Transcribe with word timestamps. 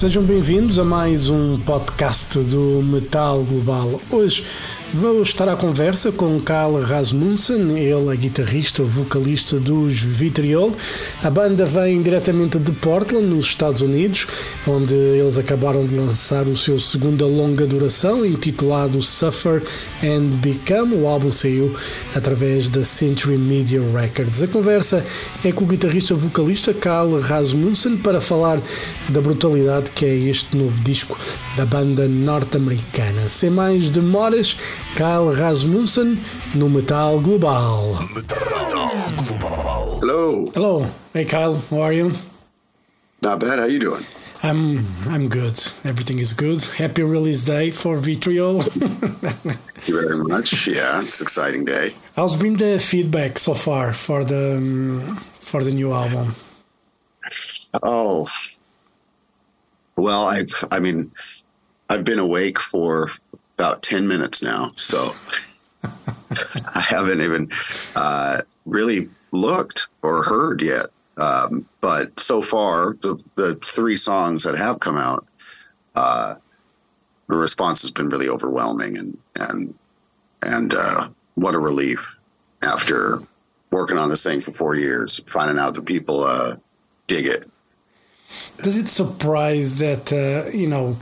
Sejam 0.00 0.22
bem-vindos 0.22 0.78
a 0.78 0.82
mais 0.82 1.28
um 1.28 1.60
podcast 1.60 2.38
do 2.38 2.82
Metal 2.82 3.44
Global. 3.44 4.00
Hoje 4.10 4.46
vou 4.92 5.22
estar 5.22 5.48
à 5.48 5.54
conversa 5.54 6.10
com 6.10 6.40
Carl 6.40 6.80
Rasmussen, 6.80 7.78
ele 7.78 8.12
é 8.12 8.16
guitarrista, 8.16 8.82
vocalista 8.82 9.58
dos 9.60 10.00
Vitriol. 10.00 10.74
A 11.22 11.30
banda 11.30 11.64
vem 11.64 12.02
diretamente 12.02 12.58
de 12.58 12.72
Portland, 12.72 13.26
nos 13.26 13.46
Estados 13.46 13.82
Unidos, 13.82 14.26
onde 14.66 14.94
eles 14.94 15.38
acabaram 15.38 15.86
de 15.86 15.94
lançar 15.94 16.46
o 16.46 16.56
seu 16.56 16.80
segunda 16.80 17.24
longa 17.26 17.66
duração, 17.66 18.26
intitulado 18.26 19.00
Suffer 19.00 19.62
and 20.02 20.36
Become. 20.40 20.96
O 20.96 21.06
álbum 21.06 21.30
saiu 21.30 21.74
através 22.14 22.68
da 22.68 22.82
Century 22.82 23.38
Media 23.38 23.80
Records. 23.94 24.42
A 24.42 24.48
conversa 24.48 25.04
é 25.44 25.52
com 25.52 25.64
o 25.64 25.68
guitarrista 25.68 26.14
vocalista 26.14 26.74
Carl 26.74 27.20
Rasmussen 27.20 27.96
para 27.98 28.20
falar 28.20 28.60
da 29.08 29.20
brutalidade 29.20 29.90
que 29.92 30.04
é 30.04 30.14
este 30.14 30.56
novo 30.56 30.80
disco 30.82 31.18
da 31.56 31.64
banda 31.64 32.08
norte-americana. 32.08 33.28
Sem 33.28 33.50
mais 33.50 33.88
demoras, 33.88 34.56
Kyle 34.96 35.32
Rasmussen 35.34 36.18
no 36.54 36.68
Metal 36.68 37.20
Global. 37.20 37.94
Metal 38.14 38.44
Global. 39.16 40.00
Hello. 40.00 40.50
Hello, 40.54 40.86
hey 41.12 41.24
Kyle, 41.24 41.54
how 41.70 41.80
are 41.80 41.92
you? 41.92 42.12
Not 43.22 43.40
bad. 43.40 43.58
How 43.58 43.66
you 43.66 43.78
doing? 43.78 44.02
I'm 44.42 44.86
I'm 45.06 45.28
good. 45.28 45.58
Everything 45.84 46.18
is 46.18 46.32
good. 46.32 46.62
Happy 46.78 47.02
release 47.02 47.44
day 47.44 47.70
for 47.70 47.96
Vitriol. 47.96 48.60
Thank 48.62 49.88
you 49.88 50.00
very 50.00 50.16
much. 50.18 50.66
Yeah, 50.66 50.98
it's 50.98 51.20
an 51.20 51.24
exciting 51.24 51.64
day. 51.64 51.92
How's 52.16 52.36
been 52.36 52.56
the 52.56 52.78
feedback 52.78 53.38
so 53.38 53.54
far 53.54 53.92
for 53.92 54.24
the 54.24 54.56
um, 54.56 55.16
for 55.16 55.62
the 55.62 55.70
new 55.72 55.92
album? 55.92 56.34
Oh, 57.82 58.28
well, 59.96 60.24
I've. 60.24 60.52
I 60.72 60.78
mean, 60.80 61.12
I've 61.90 62.04
been 62.04 62.18
awake 62.18 62.58
for 62.58 63.08
about 63.60 63.82
ten 63.82 64.08
minutes 64.08 64.42
now, 64.42 64.70
so 64.76 65.12
I 66.74 66.80
haven't 66.80 67.20
even 67.20 67.50
uh, 67.94 68.40
really 68.64 69.10
looked 69.32 69.88
or 70.02 70.22
heard 70.22 70.62
yet. 70.62 70.86
Um, 71.18 71.66
but 71.82 72.18
so 72.18 72.40
far, 72.40 72.94
the, 73.02 73.22
the 73.34 73.54
three 73.56 73.96
songs 73.96 74.44
that 74.44 74.56
have 74.56 74.80
come 74.80 74.96
out, 74.96 75.26
uh, 75.94 76.36
the 77.28 77.36
response 77.36 77.82
has 77.82 77.90
been 77.90 78.08
really 78.08 78.30
overwhelming, 78.30 78.96
and 78.96 79.18
and 79.38 79.74
and 80.42 80.74
uh, 80.74 81.08
what 81.34 81.54
a 81.54 81.58
relief 81.58 82.16
after 82.62 83.20
working 83.70 83.98
on 83.98 84.08
this 84.08 84.24
thing 84.24 84.40
for 84.40 84.52
four 84.52 84.74
years, 84.74 85.20
finding 85.26 85.58
out 85.58 85.74
that 85.74 85.84
people 85.84 86.24
uh, 86.24 86.56
dig 87.08 87.26
it. 87.26 87.46
Does 88.62 88.78
it 88.78 88.88
surprise 88.88 89.78
that 89.78 90.12
uh, 90.12 90.48
you 90.56 90.66
know 90.66 90.96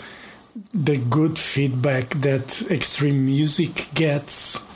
the 0.73 0.97
good 0.97 1.39
feedback 1.39 2.09
that 2.11 2.71
extreme 2.71 3.27
music 3.27 3.89
gets, 3.95 4.67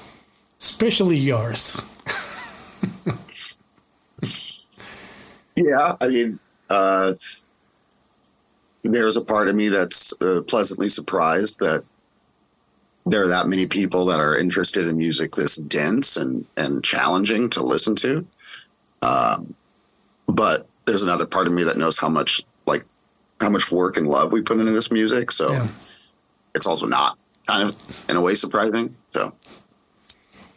especially 0.61 1.17
yours? 1.17 1.81
Yeah, 5.57 5.97
I 6.01 6.09
mean, 6.09 6.39
uh, 6.71 7.15
there's 8.83 9.17
a 9.17 9.25
part 9.25 9.49
of 9.49 9.57
me 9.57 9.69
that's 9.69 10.15
uh, 10.21 10.43
pleasantly 10.47 10.89
surprised 10.89 11.59
that 11.61 11.85
there 13.05 13.25
are 13.25 13.29
that 13.29 13.49
many 13.49 13.67
people 13.67 14.07
that 14.07 14.21
are 14.21 14.37
interested 14.37 14.87
in 14.87 14.97
music 14.97 15.35
this 15.35 15.57
dense 15.57 16.17
and 16.17 16.45
and 16.57 16.85
challenging 16.85 17.51
to 17.51 17.63
listen 17.63 17.97
to. 17.97 18.27
Um, 19.03 19.55
but 20.27 20.67
there's 20.87 21.03
another 21.03 21.27
part 21.27 21.47
of 21.47 21.53
me 21.53 21.65
that 21.65 21.77
knows 21.77 21.99
how 21.99 22.09
much 22.09 22.43
like 22.67 22.85
how 23.43 23.51
much 23.51 23.71
work 23.73 23.97
and 23.99 24.07
love 24.09 24.33
we 24.33 24.41
put 24.41 24.59
into 24.61 24.73
this 24.73 24.91
music. 24.91 25.31
So 25.33 25.53
Yeah. 25.53 25.67
it's 26.55 26.67
also 26.67 26.87
not 26.87 27.19
kind 27.47 27.69
of 27.69 27.75
in 28.09 28.17
a 28.17 28.21
way 28.21 28.35
surprising. 28.35 28.89
So 29.11 29.33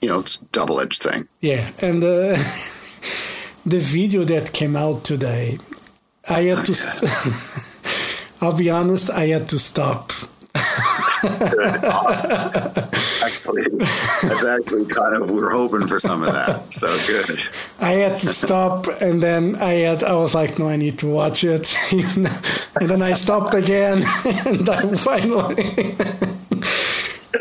you 0.01 0.09
know, 0.09 0.19
it's 0.19 0.37
double 0.51 0.79
edged 0.79 1.01
thing. 1.03 1.23
Yeah, 1.41 1.67
and 1.81 2.03
uh, 2.03 2.37
the 3.65 3.79
video 3.79 4.23
that 4.23 4.53
came 4.53 4.75
out 4.75 5.03
today, 5.03 5.57
I 6.29 6.41
had 6.43 6.59
to. 6.59 6.73
St- 6.75 8.31
I'll 8.41 8.55
be 8.57 8.69
honest, 8.69 9.09
I 9.09 9.27
had 9.27 9.47
to 9.49 9.57
stop. 9.59 10.11
Actually, 13.23 13.63
that's 13.77 14.45
actually 14.45 14.85
kind 14.85 15.15
of 15.15 15.31
we 15.31 15.41
were 15.41 15.49
hoping 15.49 15.87
for 15.87 15.97
some 15.97 16.21
of 16.21 16.31
that. 16.31 16.71
So 16.71 16.87
good. 17.07 17.41
I 17.79 17.93
had 17.93 18.15
to 18.17 18.27
stop, 18.27 18.85
and 19.01 19.21
then 19.21 19.55
I 19.55 19.73
had. 19.73 20.03
I 20.03 20.13
was 20.15 20.35
like, 20.35 20.59
no, 20.59 20.69
I 20.69 20.75
need 20.75 20.99
to 20.99 21.07
watch 21.07 21.43
it, 21.43 21.75
and 21.91 22.89
then 22.89 23.01
I 23.01 23.13
stopped 23.13 23.55
again, 23.55 24.03
and 24.45 24.69
I 24.69 24.93
finally. 24.93 25.95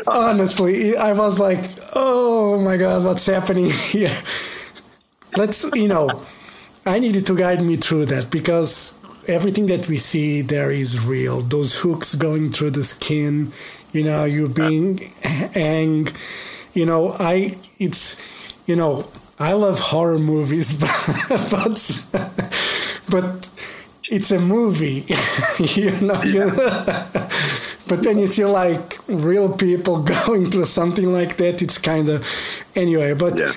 Honestly, 0.07 0.97
I 0.97 1.13
was 1.13 1.39
like, 1.39 1.59
oh 1.93 2.59
my 2.61 2.77
god, 2.77 3.03
what's 3.05 3.25
happening 3.27 3.69
here? 3.69 4.15
Let's, 5.37 5.65
you 5.73 5.87
know, 5.87 6.23
I 6.85 6.99
needed 6.99 7.25
to 7.27 7.35
guide 7.35 7.61
me 7.61 7.75
through 7.75 8.05
that 8.07 8.31
because 8.31 8.99
everything 9.27 9.65
that 9.67 9.87
we 9.87 9.97
see 9.97 10.41
there 10.41 10.71
is 10.71 11.05
real. 11.05 11.41
Those 11.41 11.79
hooks 11.79 12.15
going 12.15 12.49
through 12.51 12.71
the 12.71 12.83
skin, 12.83 13.51
you 13.93 14.03
know, 14.03 14.25
you 14.25 14.47
being 14.47 14.97
hang, 15.23 16.07
you 16.73 16.85
know, 16.85 17.15
I, 17.19 17.57
it's, 17.79 18.17
you 18.67 18.75
know, 18.75 19.07
I 19.39 19.53
love 19.53 19.79
horror 19.79 20.19
movies, 20.19 20.73
but, 20.79 21.49
but, 21.51 22.05
but 23.09 23.49
it's 24.11 24.31
a 24.31 24.39
movie, 24.39 25.05
you 25.59 25.91
know, 26.01 26.21
you 26.23 26.51
but 27.87 28.01
then 28.03 28.17
you 28.17 28.27
see 28.27 28.45
like 28.45 28.97
real 29.07 29.51
people 29.55 30.03
going 30.03 30.49
through 30.51 30.65
something 30.65 31.11
like 31.11 31.37
that. 31.37 31.61
It's 31.61 31.77
kind 31.77 32.09
of, 32.09 32.25
anyway, 32.75 33.13
but 33.13 33.39
Yeah. 33.39 33.53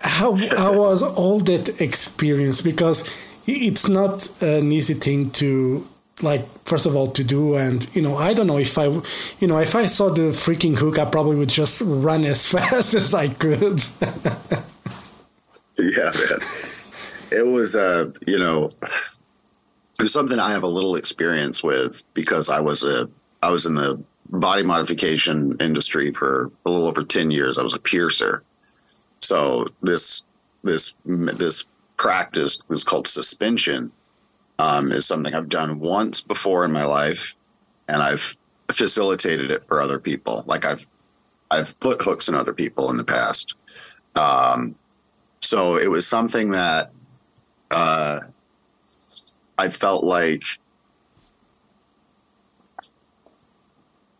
how 0.00 0.34
how 0.58 0.76
was 0.78 1.02
all 1.02 1.40
that 1.40 1.80
experience 1.80 2.60
because 2.62 3.08
it's 3.46 3.88
not 3.88 4.30
an 4.42 4.72
easy 4.72 4.94
thing 4.94 5.30
to 5.30 5.86
like 6.22 6.46
first 6.64 6.86
of 6.86 6.94
all 6.94 7.08
to 7.08 7.24
do 7.24 7.56
and 7.56 7.92
you 7.94 8.00
know 8.00 8.16
i 8.16 8.32
don't 8.32 8.46
know 8.46 8.58
if 8.58 8.78
i 8.78 8.86
you 9.40 9.48
know 9.48 9.58
if 9.58 9.74
i 9.74 9.84
saw 9.84 10.08
the 10.08 10.30
freaking 10.30 10.78
hook 10.78 10.96
i 10.96 11.04
probably 11.04 11.34
would 11.34 11.48
just 11.48 11.82
run 11.84 12.24
as 12.24 12.46
fast 12.52 12.94
as 12.94 13.12
i 13.14 13.28
could 13.28 13.80
Yeah, 15.78 16.12
man. 16.14 16.38
It 17.32 17.46
was, 17.46 17.76
uh, 17.76 18.10
you 18.26 18.38
know, 18.38 18.68
it 18.82 20.02
was 20.02 20.12
something 20.12 20.38
I 20.38 20.50
have 20.50 20.62
a 20.62 20.68
little 20.68 20.96
experience 20.96 21.64
with 21.64 22.02
because 22.14 22.48
I 22.48 22.60
was 22.60 22.84
a, 22.84 23.08
I 23.42 23.50
was 23.50 23.66
in 23.66 23.74
the 23.74 24.00
body 24.30 24.62
modification 24.62 25.56
industry 25.60 26.12
for 26.12 26.50
a 26.64 26.70
little 26.70 26.86
over 26.86 27.02
ten 27.02 27.30
years. 27.30 27.58
I 27.58 27.62
was 27.62 27.74
a 27.74 27.80
piercer, 27.80 28.42
so 29.20 29.66
this, 29.82 30.22
this, 30.62 30.94
this 31.04 31.66
practice 31.96 32.62
is 32.70 32.84
called 32.84 33.06
suspension. 33.06 33.90
Um, 34.58 34.92
is 34.92 35.04
something 35.04 35.34
I've 35.34 35.48
done 35.48 35.80
once 35.80 36.20
before 36.20 36.64
in 36.64 36.70
my 36.70 36.84
life, 36.84 37.34
and 37.88 38.00
I've 38.00 38.36
facilitated 38.70 39.50
it 39.50 39.64
for 39.64 39.80
other 39.80 39.98
people. 39.98 40.44
Like 40.46 40.64
I've, 40.64 40.86
I've 41.50 41.78
put 41.80 42.00
hooks 42.00 42.28
in 42.28 42.36
other 42.36 42.52
people 42.52 42.88
in 42.90 42.96
the 42.96 43.04
past. 43.04 43.56
Um, 44.14 44.76
so 45.40 45.76
it 45.76 45.90
was 45.90 46.06
something 46.06 46.50
that 46.52 46.92
uh, 47.72 48.20
I 49.58 49.68
felt 49.68 50.04
like 50.04 50.44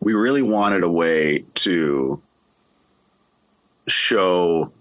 we 0.01 0.13
really 0.13 0.41
wanted 0.41 0.83
a 0.83 0.89
way 0.89 1.45
to 1.55 2.21
show 3.87 4.71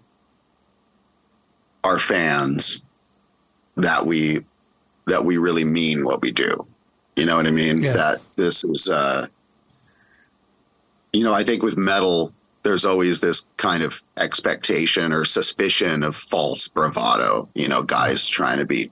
our 1.84 1.98
fans 1.98 2.82
that 3.76 4.04
we 4.06 4.44
that 5.06 5.24
we 5.24 5.36
really 5.36 5.64
mean 5.64 6.04
what 6.04 6.22
we 6.22 6.32
do. 6.32 6.66
You 7.16 7.26
know 7.26 7.36
what 7.36 7.46
I 7.46 7.50
mean? 7.50 7.82
Yeah. 7.82 7.92
That 7.92 8.20
this 8.36 8.64
is 8.64 8.90
uh 8.90 9.26
you 11.12 11.22
know, 11.22 11.32
I 11.32 11.44
think 11.44 11.62
with 11.62 11.76
metal 11.76 12.32
there's 12.64 12.86
always 12.86 13.20
this 13.20 13.44
kind 13.58 13.82
of 13.82 14.02
expectation 14.16 15.12
or 15.12 15.24
suspicion 15.24 16.02
of 16.02 16.16
false 16.16 16.66
bravado, 16.68 17.46
you 17.54 17.68
know, 17.68 17.82
guys 17.82 18.26
trying 18.26 18.58
to 18.58 18.64
be 18.64 18.90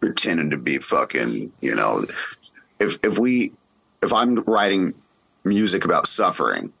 pretending 0.00 0.50
to 0.50 0.58
be 0.58 0.78
fucking, 0.78 1.52
you 1.60 1.74
know, 1.74 2.04
if 2.80 2.98
if 3.04 3.18
we 3.18 3.52
if 4.02 4.12
I'm 4.12 4.34
writing 4.40 4.92
music 5.44 5.84
about 5.84 6.06
suffering, 6.06 6.72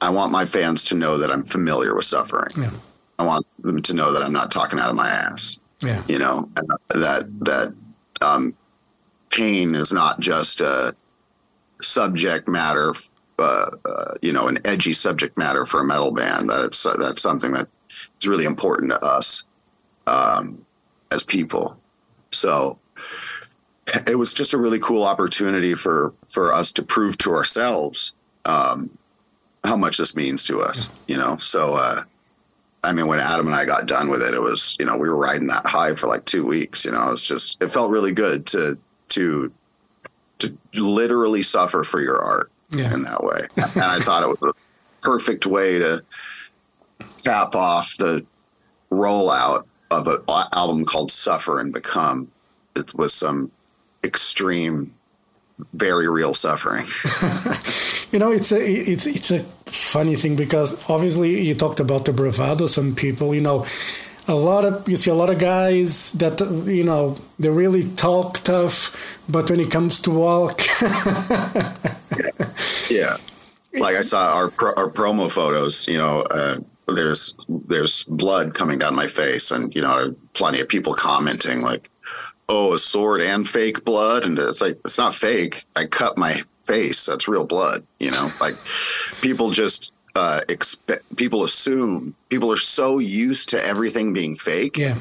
I 0.00 0.10
want 0.10 0.32
my 0.32 0.44
fans 0.44 0.84
to 0.84 0.96
know 0.96 1.18
that 1.18 1.30
I'm 1.30 1.44
familiar 1.44 1.94
with 1.94 2.04
suffering. 2.04 2.52
Yeah. 2.58 2.70
I 3.18 3.24
want 3.24 3.46
them 3.62 3.82
to 3.82 3.94
know 3.94 4.12
that 4.12 4.22
I'm 4.22 4.32
not 4.32 4.50
talking 4.50 4.78
out 4.78 4.90
of 4.90 4.96
my 4.96 5.08
ass. 5.08 5.58
yeah 5.82 6.02
You 6.08 6.18
know, 6.18 6.48
and 6.56 7.02
that 7.02 7.26
that 7.40 7.74
um, 8.20 8.54
pain 9.30 9.74
is 9.74 9.92
not 9.92 10.20
just 10.20 10.60
a 10.60 10.94
subject 11.80 12.48
matter 12.48 12.92
uh, 13.38 13.70
uh, 13.84 14.14
you 14.20 14.32
know 14.32 14.48
an 14.48 14.58
edgy 14.64 14.92
subject 14.92 15.38
matter 15.38 15.64
for 15.64 15.80
a 15.80 15.84
metal 15.84 16.10
band. 16.10 16.50
That 16.50 16.64
it's 16.64 16.82
that's 16.98 17.22
something 17.22 17.52
that 17.52 17.68
is 17.88 18.26
really 18.26 18.44
important 18.44 18.90
to 18.92 19.04
us 19.04 19.44
um, 20.06 20.64
as 21.12 21.22
people. 21.22 21.78
So 22.30 22.78
it 24.06 24.16
was 24.16 24.34
just 24.34 24.54
a 24.54 24.58
really 24.58 24.80
cool 24.80 25.04
opportunity 25.04 25.74
for 25.74 26.12
for 26.26 26.52
us 26.52 26.72
to 26.72 26.82
prove 26.82 27.16
to 27.18 27.32
ourselves 27.32 28.14
um, 28.44 28.90
how 29.64 29.76
much 29.76 29.98
this 29.98 30.16
means 30.16 30.44
to 30.44 30.60
us. 30.60 30.90
You 31.06 31.16
know, 31.16 31.36
so. 31.36 31.74
I 32.84 32.92
mean, 32.92 33.06
when 33.08 33.18
Adam 33.18 33.46
and 33.46 33.54
I 33.54 33.64
got 33.64 33.86
done 33.88 34.08
with 34.10 34.22
it, 34.22 34.34
it 34.34 34.40
was, 34.40 34.76
you 34.78 34.86
know, 34.86 34.96
we 34.96 35.08
were 35.08 35.16
riding 35.16 35.48
that 35.48 35.66
high 35.66 35.94
for 35.94 36.06
like 36.06 36.24
two 36.24 36.46
weeks. 36.46 36.84
You 36.84 36.92
know, 36.92 37.08
it 37.08 37.10
was 37.10 37.24
just, 37.24 37.60
it 37.60 37.70
felt 37.70 37.90
really 37.90 38.12
good 38.12 38.46
to, 38.48 38.78
to, 39.10 39.52
to 40.38 40.58
literally 40.74 41.42
suffer 41.42 41.82
for 41.82 42.00
your 42.00 42.20
art 42.22 42.50
Yeah. 42.70 42.94
in 42.94 43.02
that 43.02 43.24
way. 43.24 43.40
and 43.56 43.82
I 43.82 43.98
thought 43.98 44.22
it 44.22 44.28
was 44.40 44.54
a 44.54 44.54
perfect 45.02 45.44
way 45.46 45.78
to 45.80 46.02
tap 47.18 47.54
off 47.56 47.96
the 47.98 48.24
rollout 48.92 49.64
of 49.90 50.06
an 50.06 50.18
album 50.52 50.84
called 50.84 51.10
Suffer 51.10 51.58
and 51.60 51.72
Become. 51.72 52.30
It 52.76 52.94
was 52.96 53.12
some 53.12 53.50
extreme, 54.04 54.94
very 55.74 56.08
real 56.08 56.32
suffering. 56.34 56.84
You 58.10 58.18
know, 58.18 58.30
it's 58.32 58.52
a 58.52 58.58
it's 58.58 59.06
it's 59.06 59.30
a 59.30 59.44
funny 59.70 60.16
thing 60.16 60.36
because 60.36 60.82
obviously 60.88 61.40
you 61.46 61.54
talked 61.54 61.80
about 61.80 62.04
the 62.04 62.12
bravado. 62.12 62.66
Some 62.66 62.94
people, 62.94 63.34
you 63.34 63.40
know, 63.40 63.66
a 64.26 64.34
lot 64.34 64.64
of 64.64 64.88
you 64.88 64.96
see 64.96 65.10
a 65.10 65.14
lot 65.14 65.30
of 65.30 65.38
guys 65.38 66.12
that 66.14 66.40
you 66.66 66.84
know 66.84 67.16
they 67.38 67.48
really 67.48 67.84
talk 67.96 68.38
tough, 68.44 69.22
but 69.28 69.48
when 69.50 69.60
it 69.60 69.70
comes 69.70 70.00
to 70.00 70.10
walk, 70.10 70.60
Yeah, 72.90 73.16
like 73.74 73.96
I 73.96 74.00
saw 74.00 74.36
our 74.36 74.50
pro, 74.50 74.72
our 74.76 74.90
promo 74.90 75.30
photos. 75.30 75.86
You 75.88 75.98
know, 75.98 76.20
uh, 76.30 76.58
there's 76.88 77.34
there's 77.48 78.04
blood 78.04 78.54
coming 78.54 78.78
down 78.78 78.94
my 78.94 79.06
face, 79.06 79.50
and 79.50 79.74
you 79.74 79.82
know, 79.82 80.14
plenty 80.34 80.60
of 80.60 80.68
people 80.68 80.94
commenting 80.94 81.62
like, 81.62 81.90
"Oh, 82.48 82.72
a 82.72 82.78
sword 82.78 83.20
and 83.20 83.46
fake 83.46 83.84
blood," 83.84 84.24
and 84.24 84.38
it's 84.38 84.62
like 84.62 84.78
it's 84.84 84.98
not 84.98 85.14
fake. 85.14 85.62
I 85.76 85.84
cut 85.86 86.16
my 86.18 86.34
face. 86.64 87.06
That's 87.06 87.28
real 87.28 87.44
blood. 87.44 87.84
You 87.98 88.10
know, 88.10 88.30
like 88.40 88.54
people 89.20 89.50
just 89.50 89.92
uh, 90.14 90.40
expect 90.48 91.16
people 91.16 91.44
assume 91.44 92.14
people 92.28 92.50
are 92.52 92.56
so 92.56 92.98
used 92.98 93.48
to 93.50 93.64
everything 93.64 94.12
being 94.12 94.34
fake 94.36 94.76
yeah, 94.76 94.96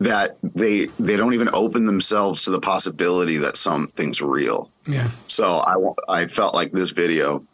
that 0.00 0.36
they 0.42 0.86
they 0.98 1.16
don't 1.16 1.34
even 1.34 1.48
open 1.52 1.84
themselves 1.86 2.44
to 2.44 2.50
the 2.50 2.60
possibility 2.60 3.36
that 3.36 3.56
something's 3.56 4.22
real. 4.22 4.70
yeah, 4.86 5.08
So 5.26 5.62
I, 5.66 6.20
I 6.22 6.26
felt 6.26 6.54
like 6.54 6.72
this 6.72 6.90
video, 6.90 7.44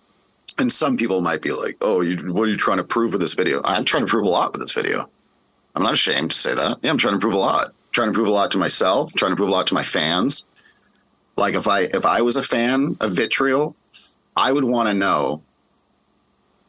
and 0.58 0.70
some 0.72 0.96
people 0.96 1.20
might 1.20 1.42
be 1.42 1.52
like, 1.52 1.76
"Oh, 1.80 2.00
you, 2.02 2.16
what 2.32 2.42
are 2.48 2.50
you 2.50 2.56
trying 2.56 2.78
to 2.78 2.84
prove 2.84 3.12
with 3.12 3.20
this 3.20 3.34
video?" 3.34 3.60
I'm 3.64 3.84
trying 3.84 4.04
to 4.04 4.10
prove 4.10 4.26
a 4.26 4.28
lot 4.30 4.52
with 4.52 4.60
this 4.60 4.72
video. 4.72 5.08
I'm 5.74 5.82
not 5.82 5.92
ashamed 5.92 6.30
to 6.30 6.38
say 6.38 6.54
that. 6.54 6.78
Yeah, 6.82 6.90
I'm 6.90 6.98
trying 6.98 7.14
to 7.14 7.20
prove 7.20 7.34
a 7.34 7.38
lot. 7.38 7.66
Trying 7.96 8.08
to 8.08 8.14
prove 8.14 8.28
a 8.28 8.30
lot 8.30 8.50
to 8.50 8.58
myself. 8.58 9.12
trying 9.14 9.32
to 9.32 9.36
prove 9.36 9.48
a 9.48 9.52
lot 9.52 9.66
to 9.66 9.74
my 9.74 9.82
fans. 9.82 10.44
Like 11.36 11.54
if 11.54 11.66
I 11.66 11.80
if 11.98 12.04
I 12.04 12.20
was 12.20 12.36
a 12.36 12.42
fan 12.42 12.96
of 13.00 13.12
Vitriol, 13.12 13.74
I 14.36 14.52
would 14.52 14.64
want 14.64 14.88
to 14.90 14.94
know 14.94 15.42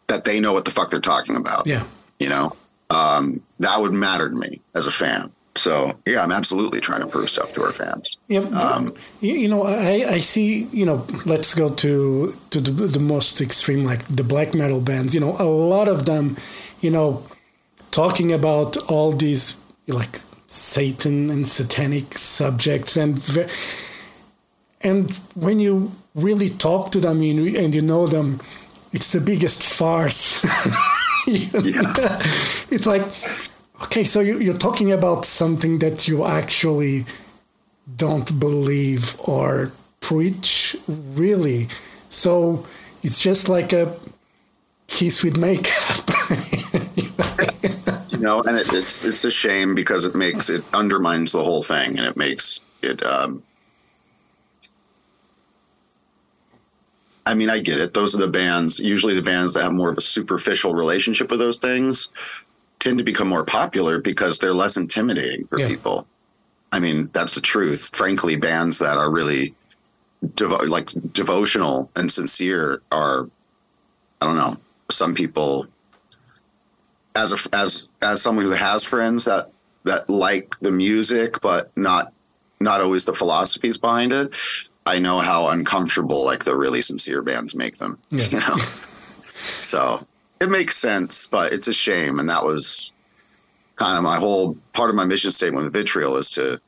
that 0.07 0.23
they 0.23 0.39
know 0.39 0.53
what 0.53 0.63
the 0.63 0.71
fuck 0.71 0.89
they're 0.89 1.11
talking 1.15 1.35
about. 1.35 1.67
yeah. 1.67 1.83
You 2.19 2.29
know, 2.29 2.55
um, 2.89 3.41
that 3.59 3.79
would 3.79 3.93
matter 3.93 4.29
to 4.29 4.35
me 4.35 4.59
as 4.73 4.87
a 4.87 4.91
fan. 4.91 5.29
So 5.55 5.93
yeah, 6.05 6.23
I'm 6.23 6.31
absolutely 6.31 6.79
trying 6.79 7.01
to 7.01 7.07
prove 7.07 7.29
stuff 7.29 7.53
to 7.55 7.63
our 7.63 7.73
fans. 7.73 8.17
Yeah, 8.27 8.39
Um, 8.63 8.93
you, 9.21 9.33
you 9.43 9.47
know, 9.49 9.63
I, 9.63 10.05
I 10.17 10.19
see. 10.19 10.63
You 10.71 10.85
know, 10.85 11.05
let's 11.25 11.53
go 11.53 11.67
to 11.83 12.31
to 12.51 12.61
the, 12.61 12.71
the 12.71 12.99
most 12.99 13.41
extreme, 13.41 13.81
like 13.91 14.03
the 14.07 14.23
black 14.23 14.53
metal 14.53 14.81
bands. 14.81 15.13
You 15.13 15.21
know, 15.21 15.35
a 15.39 15.49
lot 15.73 15.87
of 15.89 16.05
them, 16.05 16.37
you 16.79 16.91
know, 16.91 17.23
talking 17.91 18.31
about 18.31 18.77
all 18.89 19.11
these 19.11 19.57
like 19.87 20.19
Satan 20.47 21.29
and 21.29 21.47
satanic 21.47 22.17
subjects, 22.17 22.97
and 22.97 23.17
ve- 23.19 23.49
and 24.81 25.11
when 25.35 25.59
you 25.59 25.91
really 26.15 26.49
talk 26.49 26.91
to 26.91 26.99
them 26.99 27.21
and 27.21 27.23
you, 27.45 27.59
and 27.59 27.75
you 27.75 27.81
know 27.81 28.07
them, 28.07 28.39
it's 28.93 29.11
the 29.11 29.21
biggest 29.21 29.65
farce. 29.67 30.43
Yeah. 31.27 32.21
It's 32.71 32.87
like, 32.87 33.03
okay, 33.83 34.03
so 34.05 34.21
you, 34.21 34.39
you're 34.39 34.53
talking 34.57 34.93
about 34.93 35.25
something 35.25 35.79
that 35.79 36.07
you 36.07 36.25
actually 36.25 37.05
don't 37.97 38.39
believe 38.39 39.19
or 39.19 39.71
preach, 39.99 40.77
really. 40.87 41.67
So 42.09 42.65
it's 43.03 43.19
just 43.19 43.49
like 43.49 43.73
a 43.73 43.93
kiss 44.87 45.23
with 45.23 45.37
makeup. 45.37 46.09
you 48.17 48.23
know, 48.23 48.41
and 48.41 48.57
it, 48.57 48.73
it's 48.73 49.03
it's 49.03 49.23
a 49.25 49.31
shame 49.31 49.75
because 49.75 50.05
it 50.05 50.15
makes 50.15 50.49
it 50.49 50.63
undermines 50.73 51.31
the 51.31 51.43
whole 51.43 51.61
thing, 51.61 51.97
and 51.97 52.07
it 52.07 52.17
makes 52.17 52.61
it. 52.81 53.03
Um, 53.03 53.43
I 57.25 57.33
mean, 57.33 57.49
I 57.49 57.59
get 57.59 57.79
it. 57.79 57.93
Those 57.93 58.15
are 58.15 58.19
the 58.19 58.27
bands. 58.27 58.79
Usually, 58.79 59.13
the 59.13 59.21
bands 59.21 59.53
that 59.53 59.63
have 59.63 59.73
more 59.73 59.89
of 59.89 59.97
a 59.97 60.01
superficial 60.01 60.73
relationship 60.73 61.29
with 61.29 61.39
those 61.39 61.57
things 61.57 62.09
tend 62.79 62.97
to 62.97 63.03
become 63.03 63.27
more 63.27 63.43
popular 63.43 63.99
because 63.99 64.39
they're 64.39 64.53
less 64.53 64.77
intimidating 64.77 65.45
for 65.45 65.59
Yeah. 65.59 65.67
people. 65.67 66.07
I 66.71 66.79
mean, 66.79 67.09
that's 67.13 67.35
the 67.35 67.41
truth. 67.41 67.91
Frankly, 67.93 68.35
bands 68.35 68.79
that 68.79 68.97
are 68.97 69.11
really 69.11 69.53
devo- 70.35 70.67
like 70.69 70.89
devotional 71.13 71.89
and 71.95 72.11
sincere 72.11 72.81
are, 72.91 73.27
I 74.21 74.25
don't 74.25 74.37
know. 74.37 74.55
Some 74.89 75.13
people 75.13 75.67
as 77.17 77.33
a 77.33 77.55
as 77.55 77.87
as 78.01 78.21
someone 78.21 78.45
who 78.45 78.51
has 78.51 78.83
friends 78.83 79.25
that 79.25 79.49
that 79.83 80.09
like 80.09 80.47
the 80.59 80.71
music 80.71 81.39
but 81.41 81.75
not 81.75 82.13
not 82.59 82.81
always 82.81 83.05
the 83.05 83.13
philosophies 83.13 83.77
behind 83.77 84.11
it 84.11 84.35
i 84.85 84.97
know 84.99 85.19
how 85.19 85.47
uncomfortable 85.49 86.23
like 86.25 86.43
the 86.43 86.55
really 86.55 86.81
sincere 86.81 87.21
bands 87.21 87.55
make 87.55 87.77
them 87.77 87.97
Yeah. 88.09 88.23
you 88.31 88.39
know 88.39 88.55
so 89.71 89.99
it 90.39 90.49
makes 90.49 90.75
sense 90.77 91.27
but 91.27 91.53
it's 91.53 91.67
a 91.67 91.73
shame 91.73 92.19
and 92.19 92.29
that 92.29 92.43
was 92.43 92.93
kind 93.75 93.97
of 93.97 94.03
my 94.03 94.17
whole 94.17 94.55
part 94.73 94.89
of 94.89 94.95
my 94.95 95.05
mission 95.05 95.31
statement 95.31 95.63
with 95.65 95.73
vitriol 95.73 96.17
is 96.17 96.29
to 96.31 96.59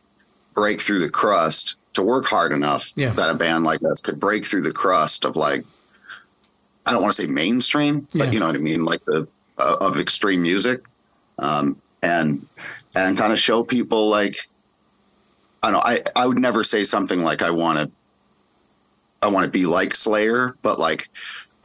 break 0.56 0.82
through 0.82 1.00
the 1.00 1.10
crust 1.10 1.75
to 1.94 2.03
work 2.03 2.25
hard 2.25 2.51
enough 2.51 2.91
Yeah. 2.96 3.12
that 3.12 3.29
a 3.29 3.34
band 3.34 3.63
like 3.63 3.82
us 3.84 4.00
could 4.01 4.20
break 4.20 4.46
through 4.46 4.62
the 4.62 4.72
crust 4.72 5.25
of 5.25 5.36
like 5.36 5.63
i 6.86 6.91
don't 6.91 7.01
want 7.01 7.13
to 7.15 7.22
say 7.24 7.27
mainstream 7.27 8.08
but 8.15 8.27
Yeah. 8.27 8.32
you 8.32 8.39
know 8.39 8.48
what 8.48 8.56
i 8.56 8.60
mean 8.60 8.84
like 8.86 9.03
the 9.06 9.27
uh, 9.60 9.75
of 9.82 9.98
extreme 10.00 10.42
music 10.42 10.82
um, 11.39 11.75
and 12.01 12.46
and 12.96 13.18
kind 13.18 13.32
of 13.34 13.39
show 13.39 13.63
people 13.63 14.10
like 14.10 14.36
I 15.63 15.72
don't 15.72 15.74
know 15.74 15.84
I 15.86 16.00
I 16.16 16.28
would 16.28 16.39
never 16.39 16.63
say 16.63 16.84
something 16.84 17.22
like 17.22 17.42
I 17.42 17.51
want 17.51 17.80
to 17.80 17.92
I 19.22 19.28
want 19.28 19.44
to 19.44 19.51
be 19.51 19.66
like 19.66 19.94
Slayer, 19.94 20.56
but 20.62 20.80
like 20.80 21.10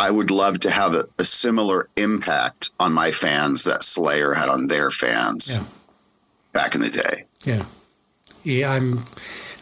I 0.00 0.10
would 0.10 0.30
love 0.32 0.58
to 0.60 0.70
have 0.70 0.94
a, 0.96 1.04
a 1.20 1.24
similar 1.24 1.88
impact 1.96 2.72
on 2.80 2.92
my 2.92 3.12
fans 3.12 3.62
that 3.64 3.84
Slayer 3.84 4.34
had 4.34 4.48
on 4.48 4.66
their 4.66 4.90
fans 4.90 5.56
Yeah. 5.56 5.64
back 6.52 6.74
in 6.74 6.80
the 6.80 6.90
day. 6.90 7.24
Yeah, 7.44 7.64
yeah. 8.42 8.72
I'm. 8.72 9.04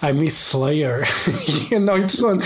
I 0.01 0.11
miss 0.13 0.37
Slayer. 0.37 1.05
you 1.71 1.79
know, 1.81 1.97
it's 1.97 2.21
one. 2.23 2.41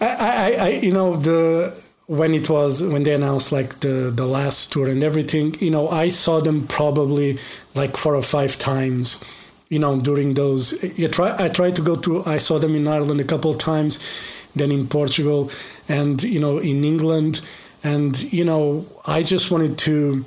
I, 0.00 0.56
I, 0.60 0.64
I, 0.64 0.68
you 0.80 0.92
know, 0.92 1.16
the 1.16 1.74
when 2.06 2.34
it 2.34 2.50
was 2.50 2.82
when 2.82 3.02
they 3.02 3.14
announced 3.14 3.52
like 3.52 3.80
the 3.80 4.12
the 4.14 4.26
last 4.26 4.72
tour 4.72 4.88
and 4.88 5.02
everything. 5.02 5.54
You 5.60 5.70
know, 5.70 5.88
I 5.88 6.08
saw 6.08 6.40
them 6.40 6.66
probably 6.66 7.38
like 7.74 7.96
four 7.96 8.14
or 8.14 8.22
five 8.22 8.58
times. 8.58 9.24
You 9.70 9.78
know, 9.78 9.96
during 9.96 10.34
those, 10.34 10.84
I 10.84 11.06
try. 11.08 11.34
I 11.38 11.48
tried 11.48 11.76
to 11.76 11.82
go 11.82 11.96
to. 11.96 12.24
I 12.26 12.38
saw 12.38 12.58
them 12.58 12.74
in 12.74 12.86
Ireland 12.86 13.20
a 13.20 13.24
couple 13.24 13.50
of 13.50 13.58
times, 13.58 13.98
then 14.54 14.70
in 14.70 14.86
Portugal, 14.86 15.50
and 15.88 16.22
you 16.22 16.38
know, 16.38 16.58
in 16.58 16.84
England, 16.84 17.40
and 17.82 18.32
you 18.32 18.44
know, 18.44 18.86
I 19.06 19.22
just 19.22 19.50
wanted 19.50 19.78
to 19.78 20.24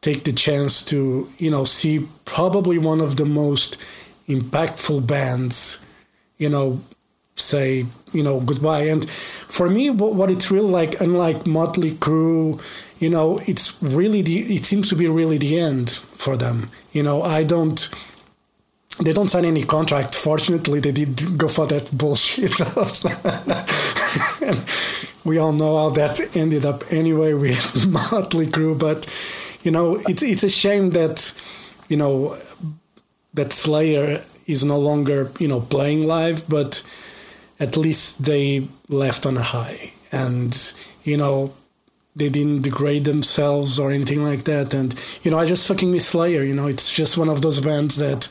take 0.00 0.24
the 0.24 0.32
chance 0.32 0.84
to 0.86 1.28
you 1.38 1.50
know 1.50 1.64
see 1.64 2.06
probably 2.24 2.78
one 2.78 3.00
of 3.00 3.16
the 3.16 3.24
most 3.24 3.78
impactful 4.28 5.06
bands 5.06 5.84
you 6.38 6.48
know 6.48 6.80
say 7.42 7.86
you 8.12 8.22
know 8.22 8.40
goodbye. 8.40 8.84
And 8.84 9.08
for 9.08 9.68
me 9.68 9.90
what, 9.90 10.30
it's 10.30 10.50
really 10.50 10.70
like 10.70 11.00
unlike 11.00 11.46
motley 11.46 11.92
crue 11.92 12.60
you 13.00 13.10
know 13.10 13.40
it's 13.46 13.82
really 13.82 14.22
the 14.22 14.54
it 14.54 14.64
seems 14.64 14.88
to 14.90 14.96
be 14.96 15.08
really 15.08 15.38
the 15.38 15.58
end 15.58 15.90
for 15.90 16.36
them. 16.36 16.70
You 16.92 17.02
know 17.02 17.22
i 17.22 17.42
don't 17.42 17.88
they 19.02 19.14
don't 19.14 19.28
sign 19.28 19.46
any 19.46 19.62
contract. 19.62 20.14
Fortunately 20.14 20.78
they 20.78 20.92
did 20.92 21.38
go 21.38 21.48
for 21.48 21.66
that 21.66 21.90
bullshit 21.96 22.52
we 25.24 25.38
all 25.38 25.52
know 25.52 25.78
how 25.78 25.90
that 25.90 26.36
ended 26.36 26.66
up 26.66 26.82
anyway 26.90 27.32
with 27.32 27.86
motley 27.88 28.46
crue 28.46 28.78
but 28.78 29.06
you 29.62 29.70
know 29.70 29.96
it's 30.08 30.22
it's 30.22 30.42
a 30.42 30.48
shame 30.48 30.90
that 30.90 31.32
you 31.88 31.96
know 31.96 32.36
that 33.34 33.52
slayer 33.52 34.22
is 34.46 34.64
no 34.64 34.78
longer 34.78 35.30
you 35.38 35.48
know 35.48 35.60
playing 35.60 36.06
live 36.06 36.48
but 36.48 36.82
at 37.62 37.76
least 37.76 38.24
they 38.24 38.66
left 38.88 39.24
on 39.24 39.36
a 39.36 39.42
high 39.42 39.92
and 40.10 40.74
you 41.04 41.16
know 41.16 41.52
they 42.14 42.28
didn't 42.28 42.62
degrade 42.62 43.04
themselves 43.06 43.78
or 43.78 43.90
anything 43.90 44.22
like 44.22 44.42
that. 44.44 44.74
And 44.74 44.94
you 45.22 45.30
know, 45.30 45.38
I 45.38 45.46
just 45.46 45.66
fucking 45.66 45.90
miss 45.90 46.08
Slayer. 46.08 46.42
You 46.42 46.54
know, 46.54 46.66
it's 46.66 46.90
just 46.90 47.16
one 47.16 47.30
of 47.30 47.40
those 47.40 47.60
bands 47.60 47.96
that 47.96 48.28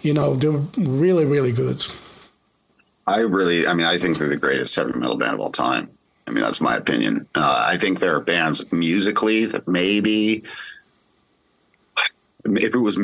you 0.00 0.14
know 0.14 0.34
they're 0.34 0.62
really 0.78 1.24
really 1.24 1.52
good. 1.52 1.84
I 3.06 3.20
really, 3.20 3.66
I 3.66 3.72
mean, 3.74 3.86
I 3.86 3.96
think 3.98 4.18
they're 4.18 4.28
the 4.28 4.36
greatest 4.36 4.76
heavy 4.76 4.92
metal 4.92 5.16
band 5.16 5.34
of 5.34 5.40
all 5.40 5.50
time. 5.50 5.90
I 6.26 6.30
mean, 6.30 6.44
that's 6.44 6.60
my 6.60 6.76
opinion. 6.76 7.26
Uh, 7.34 7.66
I 7.72 7.78
think 7.78 7.98
there 7.98 8.14
are 8.14 8.20
bands 8.20 8.70
musically 8.70 9.46
that 9.46 9.66
maybe, 9.66 10.44
if 12.44 12.74
it 12.74 12.76
was 12.76 13.00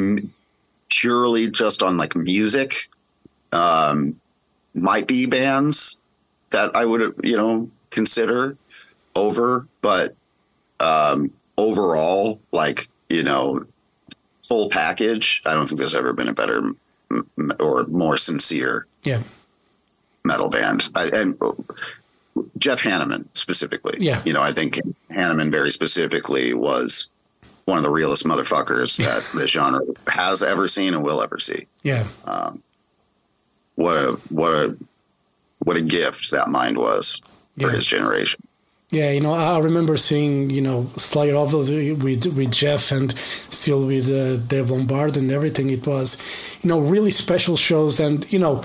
purely 0.90 1.50
just 1.50 1.82
on 1.82 1.96
like 1.96 2.14
music, 2.14 2.90
um, 3.52 4.20
might 4.74 5.06
be 5.06 5.26
bands 5.26 5.98
that 6.50 6.76
I 6.76 6.84
would, 6.84 7.14
you 7.22 7.36
know, 7.36 7.70
consider 7.90 8.56
over. 9.14 9.66
But 9.82 10.14
um, 10.80 11.30
overall, 11.56 12.40
like, 12.52 12.88
you 13.08 13.22
know, 13.22 13.64
full 14.46 14.68
package, 14.68 15.42
I 15.46 15.54
don't 15.54 15.66
think 15.66 15.78
there's 15.78 15.94
ever 15.94 16.12
been 16.12 16.28
a 16.28 16.34
better 16.34 16.62
or 17.60 17.84
more 17.84 18.16
sincere 18.16 18.86
yeah 19.04 19.22
metal 20.24 20.50
band. 20.50 20.88
I, 20.94 21.10
and 21.14 21.34
Jeff 22.58 22.82
Hanneman 22.82 23.26
specifically. 23.34 23.98
Yeah. 24.00 24.22
You 24.24 24.32
know, 24.32 24.42
I 24.42 24.52
think 24.52 24.80
Hanneman 25.10 25.50
very 25.50 25.70
specifically 25.70 26.54
was 26.54 27.10
one 27.66 27.78
of 27.78 27.84
the 27.84 27.90
realest 27.90 28.24
motherfuckers 28.24 28.96
that 28.98 29.38
the 29.38 29.46
genre 29.46 29.80
has 30.08 30.42
ever 30.42 30.66
seen 30.68 30.94
and 30.94 31.04
will 31.04 31.22
ever 31.22 31.38
see. 31.38 31.66
Yeah. 31.82 32.06
Um, 32.24 32.62
what 33.76 33.96
a 33.96 34.12
what 34.30 34.52
a 34.52 34.76
what 35.64 35.76
a 35.76 35.82
gift 35.82 36.30
that 36.30 36.48
mind 36.48 36.76
was 36.76 37.20
for 37.58 37.68
Yeah. 37.68 37.76
his 37.76 37.86
generation. 37.86 38.40
Yeah, 38.90 39.10
you 39.10 39.20
know, 39.20 39.32
I 39.34 39.58
remember 39.58 39.96
seeing, 39.96 40.50
you 40.50 40.60
know, 40.60 40.86
Slayer 40.96 41.36
obviously 41.36 41.92
with 41.92 42.26
with 42.36 42.50
Jeff 42.52 42.92
and 42.92 43.16
still 43.18 43.86
with 43.86 44.08
uh, 44.10 44.36
Dave 44.36 44.70
Lombard 44.70 45.16
and 45.16 45.30
everything. 45.32 45.70
It 45.70 45.86
was, 45.86 46.16
you 46.62 46.68
know, 46.68 46.78
really 46.78 47.10
special 47.10 47.56
shows. 47.56 47.98
And 47.98 48.30
you 48.32 48.38
know, 48.38 48.62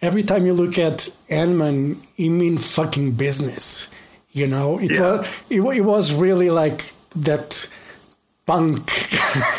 every 0.00 0.22
time 0.22 0.46
you 0.46 0.54
look 0.54 0.78
at 0.78 1.10
Hanneman, 1.28 1.96
he 2.16 2.28
mean 2.28 2.56
fucking 2.58 3.12
business. 3.12 3.90
You 4.32 4.46
know, 4.46 4.78
it 4.78 4.92
Yeah. 4.92 5.00
was 5.18 5.26
it, 5.50 5.60
it 5.80 5.84
was 5.84 6.12
really 6.14 6.50
like 6.50 6.92
that 7.16 7.68
punk, 8.48 8.90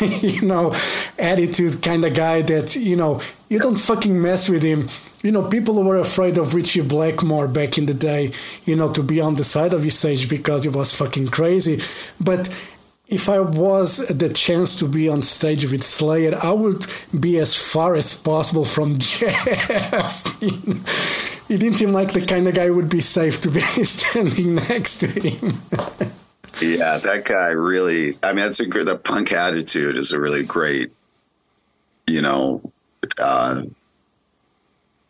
you 0.20 0.42
know, 0.42 0.74
attitude 1.16 1.80
kind 1.80 2.04
of 2.04 2.12
guy 2.12 2.42
that 2.42 2.74
you 2.74 2.96
know 2.96 3.22
you 3.48 3.58
don't 3.60 3.78
fucking 3.78 4.20
mess 4.20 4.50
with 4.50 4.62
him. 4.62 4.88
You 5.22 5.30
know, 5.32 5.44
people 5.48 5.82
were 5.82 5.98
afraid 5.98 6.38
of 6.38 6.54
Ritchie 6.54 6.82
Blackmore 6.82 7.46
back 7.46 7.78
in 7.78 7.86
the 7.86 7.94
day, 7.94 8.32
you 8.64 8.74
know, 8.74 8.88
to 8.92 9.02
be 9.02 9.20
on 9.20 9.36
the 9.36 9.44
side 9.44 9.72
of 9.72 9.84
his 9.84 9.98
stage 9.98 10.28
because 10.28 10.64
he 10.64 10.70
was 10.70 10.94
fucking 10.94 11.28
crazy. 11.28 11.80
But 12.20 12.48
if 13.06 13.28
I 13.28 13.40
was 13.40 13.98
the 14.08 14.28
chance 14.28 14.76
to 14.76 14.88
be 14.88 15.08
on 15.08 15.22
stage 15.22 15.70
with 15.70 15.84
Slayer, 15.84 16.36
I 16.42 16.52
would 16.52 16.86
be 17.18 17.38
as 17.38 17.54
far 17.54 17.94
as 17.94 18.14
possible 18.14 18.64
from 18.64 18.98
Jeff. 18.98 20.40
he 20.40 21.58
didn't 21.58 21.78
seem 21.78 21.92
like 21.92 22.12
the 22.12 22.26
kind 22.26 22.48
of 22.48 22.54
guy 22.54 22.66
who 22.66 22.74
would 22.74 22.90
be 22.90 23.00
safe 23.00 23.40
to 23.42 23.50
be 23.50 23.60
standing 24.00 24.56
next 24.56 24.98
to 25.00 25.06
him. 25.06 25.54
Yeah, 26.60 26.98
that 26.98 27.24
guy 27.24 27.48
really. 27.48 28.12
I 28.22 28.28
mean, 28.28 28.44
that's 28.44 28.60
a 28.60 28.66
good. 28.66 28.86
The 28.86 28.96
punk 28.96 29.32
attitude 29.32 29.96
is 29.96 30.12
a 30.12 30.20
really 30.20 30.44
great, 30.44 30.90
you 32.06 32.20
know, 32.20 32.62
uh, 33.18 33.62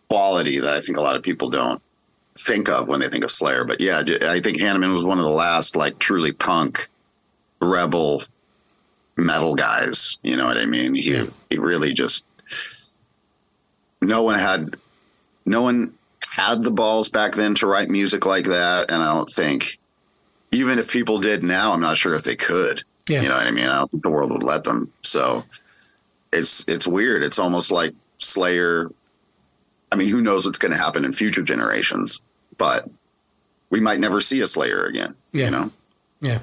quality 0.08 0.58
that 0.60 0.76
I 0.76 0.80
think 0.80 0.98
a 0.98 1.00
lot 1.00 1.16
of 1.16 1.22
people 1.22 1.50
don't 1.50 1.80
think 2.38 2.68
of 2.68 2.88
when 2.88 3.00
they 3.00 3.08
think 3.08 3.24
of 3.24 3.30
Slayer. 3.30 3.64
But 3.64 3.80
yeah, 3.80 4.02
I 4.22 4.40
think 4.40 4.58
Hanneman 4.58 4.94
was 4.94 5.04
one 5.04 5.18
of 5.18 5.24
the 5.24 5.30
last 5.30 5.76
like 5.76 5.98
truly 5.98 6.32
punk, 6.32 6.88
rebel, 7.60 8.22
metal 9.16 9.54
guys. 9.54 10.18
You 10.22 10.36
know 10.36 10.46
what 10.46 10.58
I 10.58 10.66
mean? 10.66 10.94
He 10.94 11.12
Yeah. 11.14 11.26
he 11.48 11.58
really 11.58 11.94
just. 11.94 12.24
No 14.02 14.22
one 14.22 14.38
had, 14.38 14.70
no 15.44 15.60
one 15.60 15.92
had 16.26 16.62
the 16.62 16.70
balls 16.70 17.10
back 17.10 17.32
then 17.34 17.54
to 17.56 17.66
write 17.66 17.90
music 17.90 18.24
like 18.24 18.46
that, 18.46 18.90
and 18.90 19.02
I 19.02 19.12
don't 19.12 19.28
think 19.28 19.78
even 20.52 20.78
if 20.78 20.90
people 20.90 21.18
did 21.18 21.42
now, 21.42 21.72
I'm 21.72 21.80
not 21.80 21.96
sure 21.96 22.14
if 22.14 22.24
they 22.24 22.36
could. 22.36 22.82
Yeah. 23.08 23.22
You 23.22 23.28
know 23.28 23.36
what 23.36 23.46
I 23.46 23.50
mean? 23.50 23.66
I 23.66 23.78
don't 23.78 23.90
think 23.90 24.02
the 24.02 24.10
world 24.10 24.30
would 24.32 24.42
let 24.42 24.64
them. 24.64 24.90
So 25.02 25.44
it's 26.32 26.64
it's 26.68 26.86
weird. 26.86 27.22
It's 27.22 27.38
almost 27.38 27.70
like 27.70 27.92
Slayer. 28.18 28.90
I 29.92 29.96
mean, 29.96 30.08
who 30.08 30.20
knows 30.20 30.46
what's 30.46 30.58
going 30.58 30.72
to 30.72 30.78
happen 30.78 31.04
in 31.04 31.12
future 31.12 31.42
generations? 31.42 32.22
But 32.58 32.88
we 33.70 33.80
might 33.80 34.00
never 34.00 34.20
see 34.20 34.40
a 34.40 34.46
Slayer 34.46 34.84
again. 34.84 35.14
Yeah. 35.32 35.46
You 35.46 35.50
know? 35.50 35.72
Yeah, 36.22 36.38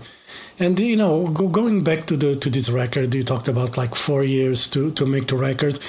and 0.59 0.79
you 0.79 0.95
know, 0.95 1.27
go, 1.27 1.47
going 1.47 1.83
back 1.83 2.07
to 2.07 2.17
the 2.17 2.35
to 2.35 2.49
this 2.49 2.69
record, 2.69 3.13
you 3.13 3.21
talked 3.23 3.47
about 3.47 3.77
like 3.77 3.93
four 3.93 4.23
years 4.23 4.67
to 4.69 4.91
to 4.91 5.05
make 5.05 5.27
the 5.27 5.35
record. 5.35 5.79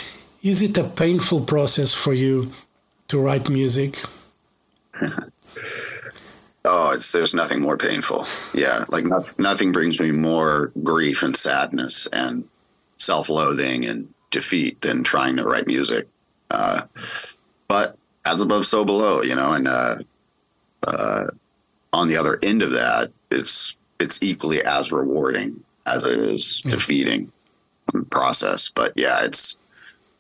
Is 0.42 0.62
it 0.62 0.76
a 0.76 0.84
painful 0.84 1.40
process 1.40 1.94
for 1.94 2.12
you 2.12 2.52
to 3.08 3.18
write 3.18 3.48
music? 3.48 3.96
Oh, 6.70 6.90
it's 6.92 7.12
there's 7.12 7.34
nothing 7.34 7.62
more 7.62 7.78
painful. 7.78 8.26
Yeah, 8.52 8.84
like 8.90 9.06
not, 9.06 9.32
nothing 9.38 9.72
brings 9.72 9.98
me 9.98 10.10
more 10.10 10.70
grief 10.82 11.22
and 11.22 11.34
sadness 11.34 12.06
and 12.12 12.44
self-loathing 12.98 13.86
and 13.86 14.06
defeat 14.30 14.78
than 14.82 15.02
trying 15.02 15.36
to 15.36 15.44
write 15.44 15.66
music. 15.66 16.06
Uh, 16.50 16.82
but 17.68 17.96
as 18.26 18.42
above, 18.42 18.66
so 18.66 18.84
below, 18.84 19.22
you 19.22 19.34
know. 19.34 19.52
And 19.54 19.66
uh, 19.66 19.94
uh, 20.86 21.26
on 21.94 22.08
the 22.08 22.18
other 22.18 22.38
end 22.42 22.62
of 22.62 22.72
that, 22.72 23.10
it's 23.30 23.76
it's 23.98 24.22
equally 24.22 24.62
as 24.64 24.92
rewarding 24.92 25.58
as 25.86 26.04
it 26.04 26.18
is 26.20 26.62
Yeah. 26.66 26.72
defeating 26.72 27.32
process. 28.10 28.70
But 28.74 28.92
yeah, 28.94 29.24
it's 29.24 29.56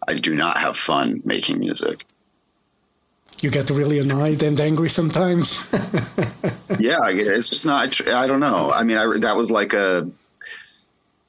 I 0.08 0.14
do 0.14 0.34
not 0.34 0.56
have 0.56 0.76
fun 0.78 1.20
making 1.26 1.58
music. 1.60 2.04
You 3.40 3.50
get 3.50 3.70
really 3.70 4.00
annoyed 4.00 4.42
and 4.42 4.58
angry 4.58 4.88
sometimes. 4.88 5.70
yeah, 6.80 6.96
it's 7.08 7.50
just 7.50 7.66
not. 7.66 8.00
I 8.08 8.26
don't 8.26 8.40
know. 8.40 8.70
I 8.74 8.82
mean, 8.82 8.98
I 8.98 9.06
that 9.18 9.36
was 9.36 9.50
like 9.50 9.74
a. 9.74 10.08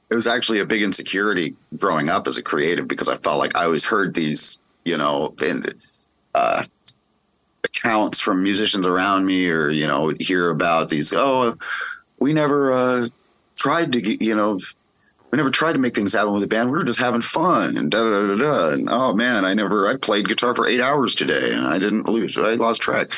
It 0.10 0.16
was 0.16 0.26
actually 0.26 0.60
a 0.60 0.66
big 0.66 0.82
insecurity 0.82 1.56
growing 1.78 2.10
up 2.10 2.28
as 2.28 2.38
a 2.38 2.42
creative 2.42 2.88
because 2.88 3.10
I 3.10 3.16
felt 3.16 3.38
like 3.38 3.56
I 3.56 3.66
always 3.66 3.86
heard 3.86 4.16
these, 4.16 4.58
you 4.84 4.98
know, 4.98 5.36
uh, 6.34 6.64
accounts 7.64 8.20
from 8.20 8.42
musicians 8.42 8.88
around 8.88 9.28
me, 9.28 9.48
or 9.50 9.70
you 9.70 9.86
know, 9.86 10.12
hear 10.20 10.50
about 10.50 10.90
these. 10.90 11.14
Oh, 11.14 11.56
we 12.18 12.34
never 12.34 12.72
uh, 12.72 13.08
tried 13.56 13.92
to 13.92 14.26
you 14.26 14.36
know, 14.36 14.60
we 15.32 15.38
never 15.38 15.52
tried 15.52 15.74
to 15.74 15.80
make 15.80 15.96
things 15.96 16.14
happen 16.14 16.34
with 16.34 16.44
a 16.44 16.48
band. 16.48 16.72
We 16.72 16.78
were 16.78 16.84
just 16.84 17.00
having 17.00 17.22
fun 17.22 17.78
and 17.78 17.92
da 17.92 18.04
da 18.04 18.28
da 18.28 18.36
da. 18.36 18.70
And 18.70 18.90
oh 18.90 19.14
man, 19.14 19.46
I 19.46 19.54
never. 19.54 19.88
I 19.88 19.96
played 19.96 20.28
guitar 20.28 20.56
for 20.56 20.68
eight 20.68 20.82
hours 20.82 21.16
today, 21.16 21.52
and 21.52 21.68
I 21.68 21.78
didn't 21.78 22.08
lose. 22.08 22.38
I 22.38 22.56
lost 22.56 22.82
track. 22.82 23.12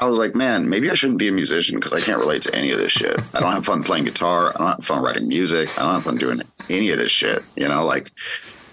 I 0.00 0.08
was 0.08 0.18
like, 0.18 0.34
man, 0.34 0.68
maybe 0.68 0.90
I 0.90 0.94
shouldn't 0.94 1.20
be 1.20 1.28
a 1.28 1.32
musician 1.32 1.76
because 1.76 1.94
I 1.94 2.00
can't 2.00 2.18
relate 2.18 2.42
to 2.42 2.54
any 2.54 2.72
of 2.72 2.78
this 2.78 2.90
shit. 2.90 3.20
I 3.34 3.40
don't 3.40 3.52
have 3.52 3.64
fun 3.64 3.84
playing 3.84 4.04
guitar. 4.04 4.48
I 4.48 4.58
don't 4.58 4.66
have 4.68 4.84
fun 4.84 5.02
writing 5.02 5.28
music. 5.28 5.78
I 5.78 5.82
don't 5.82 5.94
have 5.94 6.02
fun 6.02 6.16
doing 6.16 6.40
any 6.68 6.90
of 6.90 6.98
this 6.98 7.12
shit. 7.12 7.40
You 7.56 7.68
know, 7.68 7.86
like, 7.86 8.10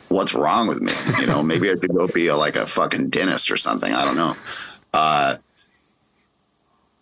what's 0.08 0.34
wrong 0.34 0.68
with 0.68 0.82
me? 0.82 0.92
You 1.22 1.28
know, 1.28 1.44
maybe 1.44 1.70
I 1.70 1.74
should 1.74 1.96
go 1.96 2.08
be 2.08 2.28
a, 2.28 2.36
like 2.36 2.56
a 2.56 2.66
fucking 2.66 3.10
dentist 3.10 3.51
or 3.51 3.58
something. 3.58 3.94
I 3.94 4.06
don't 4.06 4.16
know. 4.16 4.36
Uh, 4.92 5.36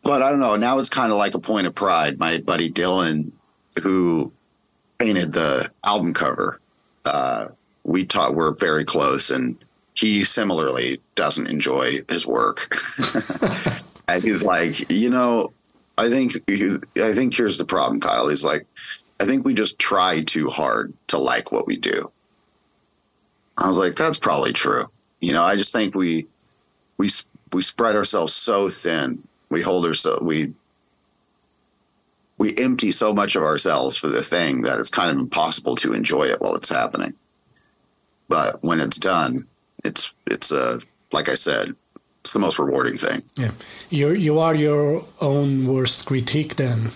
but 0.03 0.21
I 0.21 0.29
don't 0.29 0.41
know. 0.41 0.57
Now 0.57 0.77
it's 0.79 0.89
kind 0.89 1.11
of 1.11 1.17
like 1.17 1.33
a 1.33 1.39
point 1.39 1.65
of 1.65 1.73
pride. 1.73 2.19
My 2.19 2.39
buddy 2.39 2.69
Dylan, 2.69 3.31
who 3.81 4.33
painted 4.99 5.31
the 5.31 5.69
album 5.85 6.13
cover, 6.13 6.59
uh, 7.05 7.47
we 7.83 8.05
taught 8.05 8.35
we're 8.35 8.53
very 8.53 8.83
close, 8.83 9.31
and 9.31 9.57
he 9.93 10.23
similarly 10.23 10.99
doesn't 11.15 11.49
enjoy 11.49 12.01
his 12.09 12.27
work. 12.27 12.67
and 14.07 14.23
he's 14.23 14.43
like, 14.43 14.91
you 14.91 15.09
know, 15.09 15.51
I 15.97 16.09
think 16.09 16.33
I 16.97 17.13
think 17.13 17.35
here's 17.35 17.57
the 17.57 17.65
problem, 17.65 17.99
Kyle. 17.99 18.27
He's 18.27 18.45
like, 18.45 18.65
I 19.19 19.25
think 19.25 19.45
we 19.45 19.53
just 19.53 19.79
try 19.79 20.21
too 20.21 20.47
hard 20.47 20.93
to 21.07 21.17
like 21.17 21.51
what 21.51 21.65
we 21.65 21.77
do. 21.77 22.11
I 23.57 23.67
was 23.67 23.79
like, 23.79 23.95
that's 23.95 24.19
probably 24.19 24.53
true. 24.53 24.85
You 25.19 25.33
know, 25.33 25.43
I 25.43 25.55
just 25.55 25.73
think 25.73 25.95
we 25.95 26.27
we 26.97 27.09
we 27.53 27.61
spread 27.61 27.95
ourselves 27.95 28.33
so 28.33 28.67
thin. 28.67 29.23
We 29.49 29.61
hold 29.61 29.85
ourselves 29.85 30.21
we 30.21 30.53
we 32.37 32.55
empty 32.57 32.91
so 32.91 33.13
much 33.13 33.35
of 33.35 33.43
ourselves 33.43 33.97
for 33.97 34.07
the 34.07 34.21
thing 34.21 34.61
that 34.61 34.79
it's 34.79 34.91
kind 34.91 35.11
of 35.11 35.17
impossible 35.17 35.75
to 35.77 35.93
enjoy 35.93 36.23
it 36.23 36.39
while 36.39 36.55
it's 36.55 36.69
happening. 36.69 37.13
But 38.29 38.61
when 38.63 38.79
it's 38.79 38.97
done, 38.97 39.39
it's 39.83 40.13
it's 40.27 40.51
a 40.51 40.79
like 41.11 41.29
I 41.29 41.35
said, 41.35 41.75
it's 42.21 42.33
the 42.33 42.39
most 42.39 42.59
rewarding 42.59 42.97
thing. 42.97 43.21
yeah, 43.35 43.51
you 43.89 44.13
you 44.13 44.39
are 44.39 44.55
your 44.55 45.03
own 45.21 45.67
worst 45.67 46.05
critique 46.05 46.55
then. 46.55 46.91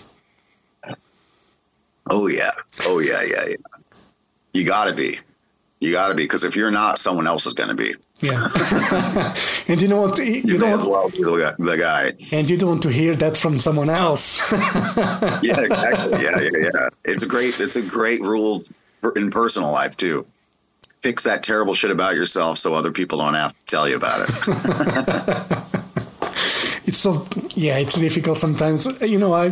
Oh 2.10 2.26
yeah, 2.26 2.50
oh 2.82 2.98
yeah, 3.00 3.22
yeah, 3.22 3.46
yeah. 3.48 3.56
You 4.52 4.66
got 4.66 4.88
to 4.88 4.94
be. 4.94 5.18
You 5.82 5.90
got 5.90 6.08
to 6.08 6.14
be 6.14 6.22
because 6.22 6.44
if 6.44 6.54
you're 6.54 6.70
not, 6.70 6.96
someone 6.98 7.26
else 7.26 7.44
is 7.44 7.54
going 7.54 7.70
to 7.70 7.74
be. 7.74 7.92
Yeah. 8.20 8.46
and 9.68 9.82
you 9.82 9.88
know 9.88 10.00
what? 10.02 10.16
You, 10.16 10.42
You, 10.50 10.58
don't 10.58 10.78
as 10.78 10.86
well 10.86 11.10
be 11.10 11.24
the 11.24 11.36
guy- 11.44 11.54
the 11.58 11.76
guy. 11.76 12.12
and 12.36 12.48
you 12.48 12.56
don't 12.56 12.68
want 12.68 12.82
to 12.84 12.92
hear 12.92 13.16
that 13.16 13.36
from 13.36 13.58
someone 13.58 13.90
else. 13.90 14.52
Yeah, 15.42 15.58
exactly. 15.60 16.22
Yeah, 16.22 16.38
yeah, 16.40 16.50
yeah. 16.72 16.88
It's 17.04 17.24
a 17.24 17.26
great. 17.26 17.58
It's 17.58 17.74
a 17.74 17.82
great 17.82 18.20
rule 18.20 18.60
for 18.94 19.10
in 19.18 19.28
personal 19.30 19.72
life 19.72 19.96
too. 19.96 20.24
Fix 21.00 21.24
that 21.24 21.42
terrible 21.42 21.74
shit 21.74 21.90
about 21.90 22.14
yourself 22.14 22.58
so 22.58 22.74
other 22.76 22.92
people 22.92 23.18
don't 23.18 23.34
have 23.34 23.58
to 23.58 23.64
tell 23.66 23.88
you 23.88 23.96
about 23.96 24.20
it. 24.20 24.30
it's 26.86 26.98
so 26.98 27.24
yeah 27.56 27.78
it's 27.78 27.98
difficult 27.98 28.36
sometimes 28.36 28.86
you 29.02 29.18
know 29.18 29.32
i 29.34 29.50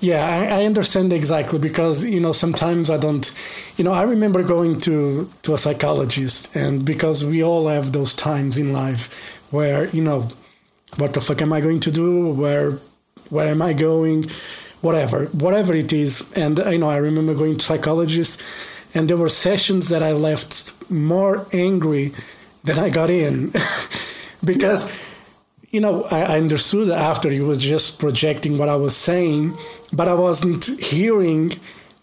yeah 0.00 0.24
I, 0.24 0.60
I 0.60 0.64
understand 0.64 1.12
exactly 1.12 1.58
because 1.58 2.04
you 2.04 2.20
know 2.20 2.32
sometimes 2.32 2.90
i 2.90 2.96
don't 2.96 3.32
you 3.76 3.84
know 3.84 3.92
i 3.92 4.02
remember 4.02 4.42
going 4.42 4.78
to 4.80 5.28
to 5.42 5.54
a 5.54 5.58
psychologist 5.58 6.54
and 6.54 6.84
because 6.84 7.24
we 7.24 7.42
all 7.42 7.68
have 7.68 7.92
those 7.92 8.14
times 8.14 8.58
in 8.58 8.72
life 8.72 9.42
where 9.52 9.86
you 9.88 10.02
know 10.02 10.28
what 10.96 11.12
the 11.14 11.20
fuck 11.20 11.42
am 11.42 11.52
i 11.52 11.60
going 11.60 11.80
to 11.80 11.90
do? 11.90 12.32
Where 12.32 12.78
where 13.30 13.48
am 13.48 13.60
i 13.62 13.72
going? 13.72 14.30
Whatever 14.80 15.26
whatever 15.26 15.74
it 15.74 15.92
is. 15.92 16.32
And 16.36 16.58
uh, 16.60 16.70
you 16.70 16.78
know 16.78 16.90
i 16.90 16.96
remember 16.96 17.34
going 17.34 17.58
to 17.58 17.64
psychologists 17.64 18.42
and 18.94 19.08
there 19.08 19.16
were 19.16 19.28
sessions 19.28 19.88
that 19.88 20.02
i 20.02 20.12
left 20.12 20.74
more 20.90 21.46
angry 21.52 22.12
than 22.64 22.78
i 22.78 22.88
got 22.90 23.10
in. 23.10 23.50
Because 24.44 24.92
you 25.76 25.82
know, 25.82 26.04
I, 26.10 26.22
I 26.22 26.38
understood 26.38 26.88
after 26.88 27.28
he 27.28 27.40
was 27.40 27.62
just 27.62 28.00
projecting 28.00 28.56
what 28.56 28.70
I 28.70 28.76
was 28.76 28.96
saying, 28.96 29.52
but 29.92 30.08
I 30.08 30.14
wasn't 30.14 30.64
hearing 30.80 31.52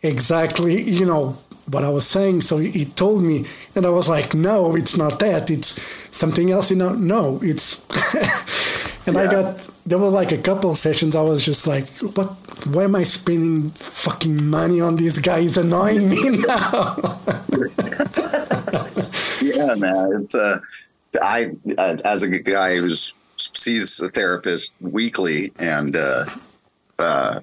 exactly, 0.03 0.80
you 0.80 1.08
know, 1.08 1.36
what 1.72 1.84
I 1.84 1.89
was 1.89 2.06
saying. 2.06 2.42
So 2.42 2.58
he, 2.58 2.86
told 2.86 3.24
me, 3.24 3.48
and 3.74 3.88
I 3.88 3.89
was 3.89 4.08
like, 4.08 4.36
no, 4.36 4.75
it's 4.75 4.96
not 4.96 5.18
that. 5.22 5.50
It's 5.50 5.82
something 6.15 6.51
else. 6.51 6.70
You 6.70 6.77
know, 6.77 6.94
no, 6.94 7.39
it's. 7.42 7.82
and 9.08 9.18
I 9.18 9.25
got 9.25 9.68
there 9.88 9.98
were 9.98 10.10
like 10.10 10.32
a 10.32 10.38
couple 10.38 10.72
sessions. 10.75 11.15
I 11.15 11.24
was 11.24 11.44
just 11.44 11.65
like, 11.65 11.88
what? 12.15 12.30
Why 12.68 12.84
am 12.84 12.96
I 12.96 13.03
spending 13.03 13.72
fucking 13.72 14.46
money 14.46 14.82
on 14.82 14.98
this 14.98 15.18
guy? 15.18 15.42
He's 15.42 15.58
annoying 15.58 16.10
me 16.10 16.30
now. 16.48 16.96
yeah, 19.42 19.74
man. 19.75 20.13
It's 20.22 20.36
uh, 20.36 20.60
I 21.24 21.56
uh, 21.80 21.98
as 22.06 22.22
a 22.22 22.30
guy 22.30 22.77
who 22.77 22.89
sees 23.53 24.00
a 24.00 24.09
therapist 24.09 24.73
weekly 24.81 25.51
and 25.59 25.95
uh, 25.95 26.25
uh, 27.00 27.39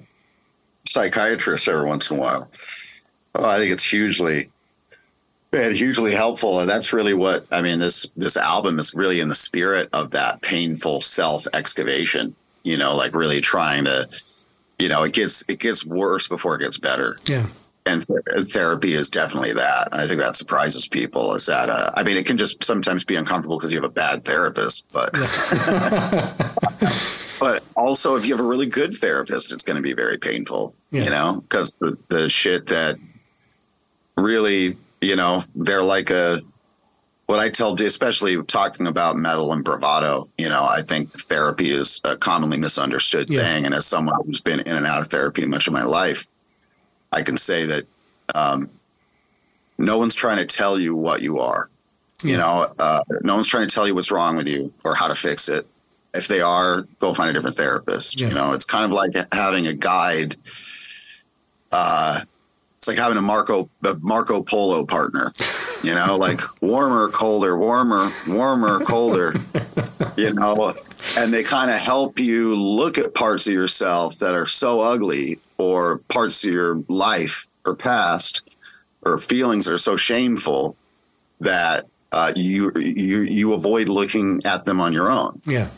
psychiatrist 0.85 1.67
every 1.67 1.85
once 1.85 2.09
in 2.09 2.17
a 2.17 2.19
while. 2.19 2.49
Oh, 3.35 3.47
I 3.47 3.57
think 3.57 3.71
it's 3.71 3.89
hugely, 3.89 4.49
and 5.53 5.75
hugely 5.75 6.13
helpful, 6.13 6.59
and 6.59 6.69
that's 6.69 6.93
really 6.93 7.13
what 7.13 7.45
I 7.51 7.61
mean. 7.61 7.79
This 7.79 8.07
this 8.17 8.37
album 8.37 8.79
is 8.79 8.93
really 8.93 9.19
in 9.19 9.29
the 9.29 9.35
spirit 9.35 9.89
of 9.93 10.11
that 10.11 10.41
painful 10.41 11.01
self 11.01 11.47
excavation. 11.53 12.35
You 12.63 12.77
know, 12.77 12.95
like 12.95 13.15
really 13.15 13.41
trying 13.41 13.85
to, 13.85 14.07
you 14.79 14.89
know, 14.89 15.03
it 15.03 15.13
gets 15.13 15.43
it 15.49 15.59
gets 15.59 15.85
worse 15.85 16.27
before 16.27 16.55
it 16.55 16.61
gets 16.61 16.77
better 16.77 17.17
yeah, 17.25 17.47
and 17.85 18.05
th- 18.05 18.45
therapy 18.51 18.93
is 18.93 19.09
definitely 19.09 19.53
that. 19.53 19.89
And 19.91 20.01
I 20.01 20.07
think 20.07 20.19
that 20.19 20.35
surprises 20.35 20.87
people. 20.87 21.33
Is 21.35 21.45
that 21.47 21.69
uh, 21.69 21.91
I 21.95 22.03
mean, 22.03 22.17
it 22.17 22.25
can 22.25 22.37
just 22.37 22.63
sometimes 22.63 23.05
be 23.05 23.15
uncomfortable 23.15 23.57
because 23.57 23.71
you 23.71 23.81
have 23.81 23.89
a 23.89 23.93
bad 23.93 24.23
therapist, 24.25 24.91
but 24.93 25.11
but 27.39 27.63
also 27.75 28.15
if 28.15 28.25
you 28.25 28.35
have 28.35 28.43
a 28.43 28.47
really 28.47 28.65
good 28.67 28.93
therapist, 28.93 29.51
it's 29.51 29.63
going 29.63 29.77
to 29.77 29.81
be 29.81 29.93
very 29.93 30.17
painful. 30.17 30.73
Yeah. 30.91 31.03
You 31.05 31.09
know, 31.09 31.41
because 31.41 31.71
the, 31.73 31.97
the 32.09 32.29
shit 32.29 32.67
that 32.67 32.97
really, 34.17 34.77
you 35.01 35.15
know, 35.15 35.43
they're 35.55 35.83
like 35.83 36.09
a 36.09 36.41
what 37.27 37.39
I 37.39 37.49
tell, 37.49 37.73
especially 37.81 38.41
talking 38.43 38.87
about 38.87 39.15
metal 39.15 39.53
and 39.53 39.63
bravado, 39.63 40.27
you 40.37 40.49
know, 40.49 40.65
I 40.69 40.81
think 40.81 41.13
therapy 41.13 41.71
is 41.71 42.01
a 42.03 42.17
commonly 42.17 42.57
misunderstood 42.57 43.29
Yeah. 43.29 43.41
thing. 43.41 43.65
And 43.65 43.73
as 43.73 43.85
someone 43.85 44.15
who's 44.25 44.41
been 44.41 44.59
in 44.59 44.75
and 44.75 44.85
out 44.85 44.99
of 44.99 45.07
therapy 45.07 45.45
much 45.45 45.67
of 45.67 45.73
my 45.73 45.83
life, 45.83 46.27
I 47.11 47.21
can 47.21 47.37
say 47.37 47.65
that 47.65 47.83
um, 48.35 48.69
no 49.77 49.97
one's 49.97 50.15
trying 50.15 50.37
to 50.37 50.45
tell 50.45 50.79
you 50.79 50.95
what 50.95 51.21
you 51.21 51.39
are. 51.39 51.69
You 52.23 52.37
know, 52.37 52.71
uh, 52.79 53.01
no 53.23 53.33
one's 53.35 53.47
trying 53.47 53.67
to 53.67 53.73
tell 53.73 53.87
you 53.87 53.95
what's 53.95 54.11
wrong 54.11 54.37
with 54.37 54.47
you 54.47 54.71
or 54.85 54.93
how 54.93 55.07
to 55.07 55.15
fix 55.15 55.49
it. 55.49 55.65
If 56.13 56.27
they 56.27 56.41
are, 56.41 56.83
go 56.99 57.13
find 57.13 57.29
a 57.29 57.33
different 57.33 57.55
therapist. 57.55 58.21
Yeah. 58.21 58.29
You 58.29 58.35
know, 58.35 58.53
it's 58.53 58.65
kind 58.65 58.85
of 58.85 58.91
like 58.91 59.11
having 59.33 59.65
a 59.67 59.73
guide. 59.73 60.35
Uh, 61.71 62.19
it's 62.77 62.87
like 62.87 62.97
having 62.97 63.17
a 63.17 63.21
Marco 63.21 63.69
a 63.83 63.95
Marco 64.01 64.43
Polo 64.43 64.85
partner. 64.85 65.31
You 65.83 65.95
know, 65.95 66.15
like 66.15 66.39
warmer, 66.61 67.09
colder, 67.09 67.57
warmer, 67.57 68.11
warmer, 68.27 68.81
colder. 68.85 69.33
you 70.15 70.31
know, 70.31 70.75
and 71.17 71.33
they 71.33 71.41
kind 71.41 71.71
of 71.71 71.77
help 71.77 72.19
you 72.19 72.55
look 72.55 72.99
at 72.99 73.15
parts 73.15 73.47
of 73.47 73.53
yourself 73.53 74.19
that 74.19 74.35
are 74.35 74.45
so 74.45 74.79
ugly 74.79 75.39
or 75.61 75.99
parts 76.09 76.43
of 76.45 76.51
your 76.51 76.83
life 76.87 77.47
or 77.65 77.75
past 77.75 78.41
or 79.03 79.17
feelings 79.17 79.65
that 79.65 79.73
are 79.73 79.77
so 79.77 79.95
shameful 79.95 80.75
that 81.39 81.85
uh, 82.11 82.31
you 82.35 82.71
you 82.75 83.21
you 83.21 83.53
avoid 83.53 83.89
looking 83.89 84.41
at 84.45 84.63
them 84.65 84.79
on 84.79 84.93
your 84.93 85.11
own. 85.11 85.39
Yeah, 85.45 85.69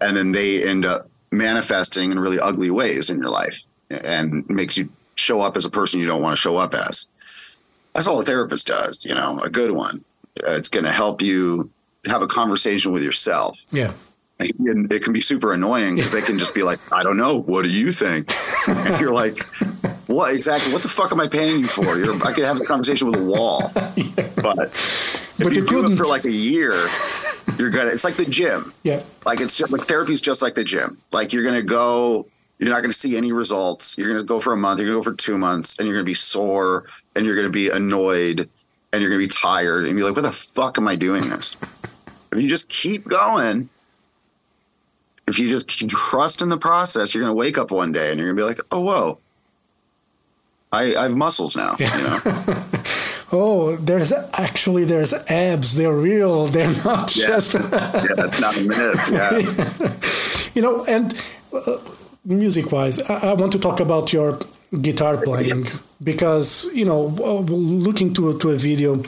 and 0.00 0.16
then 0.16 0.32
they 0.32 0.66
end 0.68 0.84
up 0.84 1.08
manifesting 1.32 2.10
in 2.10 2.18
really 2.18 2.40
ugly 2.40 2.70
ways 2.70 3.10
in 3.10 3.18
your 3.18 3.30
life 3.30 3.62
and 4.04 4.48
makes 4.48 4.76
you 4.76 4.88
show 5.14 5.40
up 5.40 5.56
as 5.56 5.64
a 5.64 5.70
person 5.70 6.00
you 6.00 6.06
don't 6.06 6.22
want 6.22 6.32
to 6.32 6.40
show 6.40 6.56
up 6.56 6.74
as. 6.74 7.08
That's 7.94 8.06
all 8.06 8.20
a 8.20 8.24
therapist 8.24 8.66
does 8.66 9.04
you 9.04 9.14
know 9.14 9.40
a 9.42 9.50
good 9.50 9.72
one. 9.72 10.04
Uh, 10.46 10.52
it's 10.52 10.68
going 10.68 10.84
to 10.84 10.92
help 10.92 11.20
you 11.20 11.70
have 12.06 12.22
a 12.22 12.26
conversation 12.26 12.92
with 12.92 13.02
yourself. 13.02 13.60
Yeah. 13.72 13.92
And 14.58 14.92
it 14.92 15.02
can 15.02 15.12
be 15.12 15.20
super 15.20 15.52
annoying 15.52 15.96
because 15.96 16.12
they 16.12 16.20
can 16.22 16.38
just 16.38 16.54
be 16.54 16.62
like, 16.62 16.78
I 16.92 17.02
don't 17.02 17.16
know. 17.16 17.40
What 17.42 17.62
do 17.62 17.70
you 17.70 17.92
think? 17.92 18.30
And 18.68 19.00
you're 19.00 19.12
like, 19.12 19.36
what 20.06 20.34
exactly? 20.34 20.72
What 20.72 20.82
the 20.82 20.88
fuck 20.88 21.12
am 21.12 21.20
I 21.20 21.28
paying 21.28 21.60
you 21.60 21.66
for? 21.66 21.96
You're, 21.98 22.14
I 22.24 22.32
could 22.32 22.44
have 22.44 22.60
a 22.60 22.64
conversation 22.64 23.10
with 23.10 23.20
a 23.20 23.24
wall. 23.24 23.70
But 23.74 24.70
if 24.72 25.34
But 25.38 25.54
you, 25.54 25.62
you 25.62 25.66
do 25.66 25.86
it 25.90 25.96
for 25.96 26.04
like 26.04 26.24
a 26.24 26.30
year, 26.30 26.74
you're 27.58 27.70
gonna. 27.70 27.90
It's 27.90 28.04
like 28.04 28.16
the 28.16 28.24
gym. 28.24 28.72
Yeah, 28.82 29.02
Like 29.24 29.40
it's 29.40 29.56
just, 29.56 29.72
like 29.72 29.82
therapy's 29.82 30.20
just 30.20 30.42
like 30.42 30.54
the 30.54 30.64
gym. 30.64 30.98
Like 31.12 31.32
you're 31.32 31.44
gonna 31.44 31.62
go. 31.62 32.26
You're 32.58 32.68
not 32.68 32.82
going 32.82 32.90
to 32.90 32.96
see 32.96 33.16
any 33.16 33.32
results. 33.32 33.96
You're 33.96 34.08
going 34.08 34.20
to 34.20 34.26
go 34.26 34.38
for 34.38 34.52
a 34.52 34.56
month. 34.56 34.80
You're 34.80 34.90
going 34.90 35.02
to 35.02 35.10
go 35.10 35.12
for 35.12 35.16
two 35.16 35.38
months, 35.38 35.78
and 35.78 35.88
you're 35.88 35.94
going 35.94 36.04
to 36.04 36.10
be 36.10 36.12
sore, 36.12 36.84
and 37.16 37.24
you're 37.24 37.34
going 37.34 37.46
to 37.46 37.50
be 37.50 37.70
annoyed, 37.70 38.40
and 38.92 39.00
you're 39.00 39.08
going 39.10 39.18
to 39.18 39.26
be 39.26 39.28
tired, 39.28 39.86
and 39.86 39.96
you're 39.96 40.06
like, 40.06 40.14
"What 40.14 40.24
the 40.24 40.30
fuck 40.32 40.76
am 40.76 40.86
I 40.86 40.94
doing 40.94 41.26
this?" 41.30 41.56
If 42.32 42.38
you 42.38 42.50
just 42.50 42.68
keep 42.68 43.08
going, 43.08 43.66
if 45.30 45.38
you 45.38 45.48
just 45.48 45.68
trust 45.88 46.42
in 46.42 46.48
the 46.50 46.58
process, 46.58 47.14
you're 47.14 47.22
going 47.24 47.34
to 47.34 47.38
wake 47.38 47.56
up 47.58 47.70
one 47.70 47.92
day 47.92 48.10
and 48.10 48.18
you're 48.18 48.26
going 48.32 48.36
to 48.36 48.42
be 48.42 48.48
like, 48.48 48.60
"Oh, 48.70 48.80
whoa, 48.80 49.18
I, 50.72 50.94
I 50.96 51.02
have 51.04 51.16
muscles 51.16 51.56
now." 51.56 51.76
You 51.78 51.86
know? 51.86 52.18
Oh, 53.32 53.76
there's 53.76 54.12
actually 54.46 54.82
there's 54.84 55.12
abs. 55.30 55.76
They're 55.76 55.92
real. 56.12 56.48
They're 56.48 56.74
not 56.84 57.14
Yeah. 57.14 57.26
just 57.28 57.54
yeah, 57.54 58.14
that's 58.20 58.40
not 58.40 58.56
a 58.56 58.62
myth. 58.66 59.00
Yeah, 59.18 60.50
you 60.56 60.62
know. 60.62 60.84
And 60.88 61.14
uh, 61.54 61.76
music-wise, 62.24 63.00
I, 63.08 63.30
I 63.30 63.32
want 63.34 63.52
to 63.52 63.60
talk 63.60 63.78
about 63.78 64.12
your 64.12 64.36
guitar 64.80 65.16
playing 65.16 65.66
because 66.02 66.68
you 66.74 66.84
know, 66.84 67.02
looking 67.86 68.12
to 68.14 68.36
to 68.38 68.50
a 68.50 68.56
video 68.56 69.00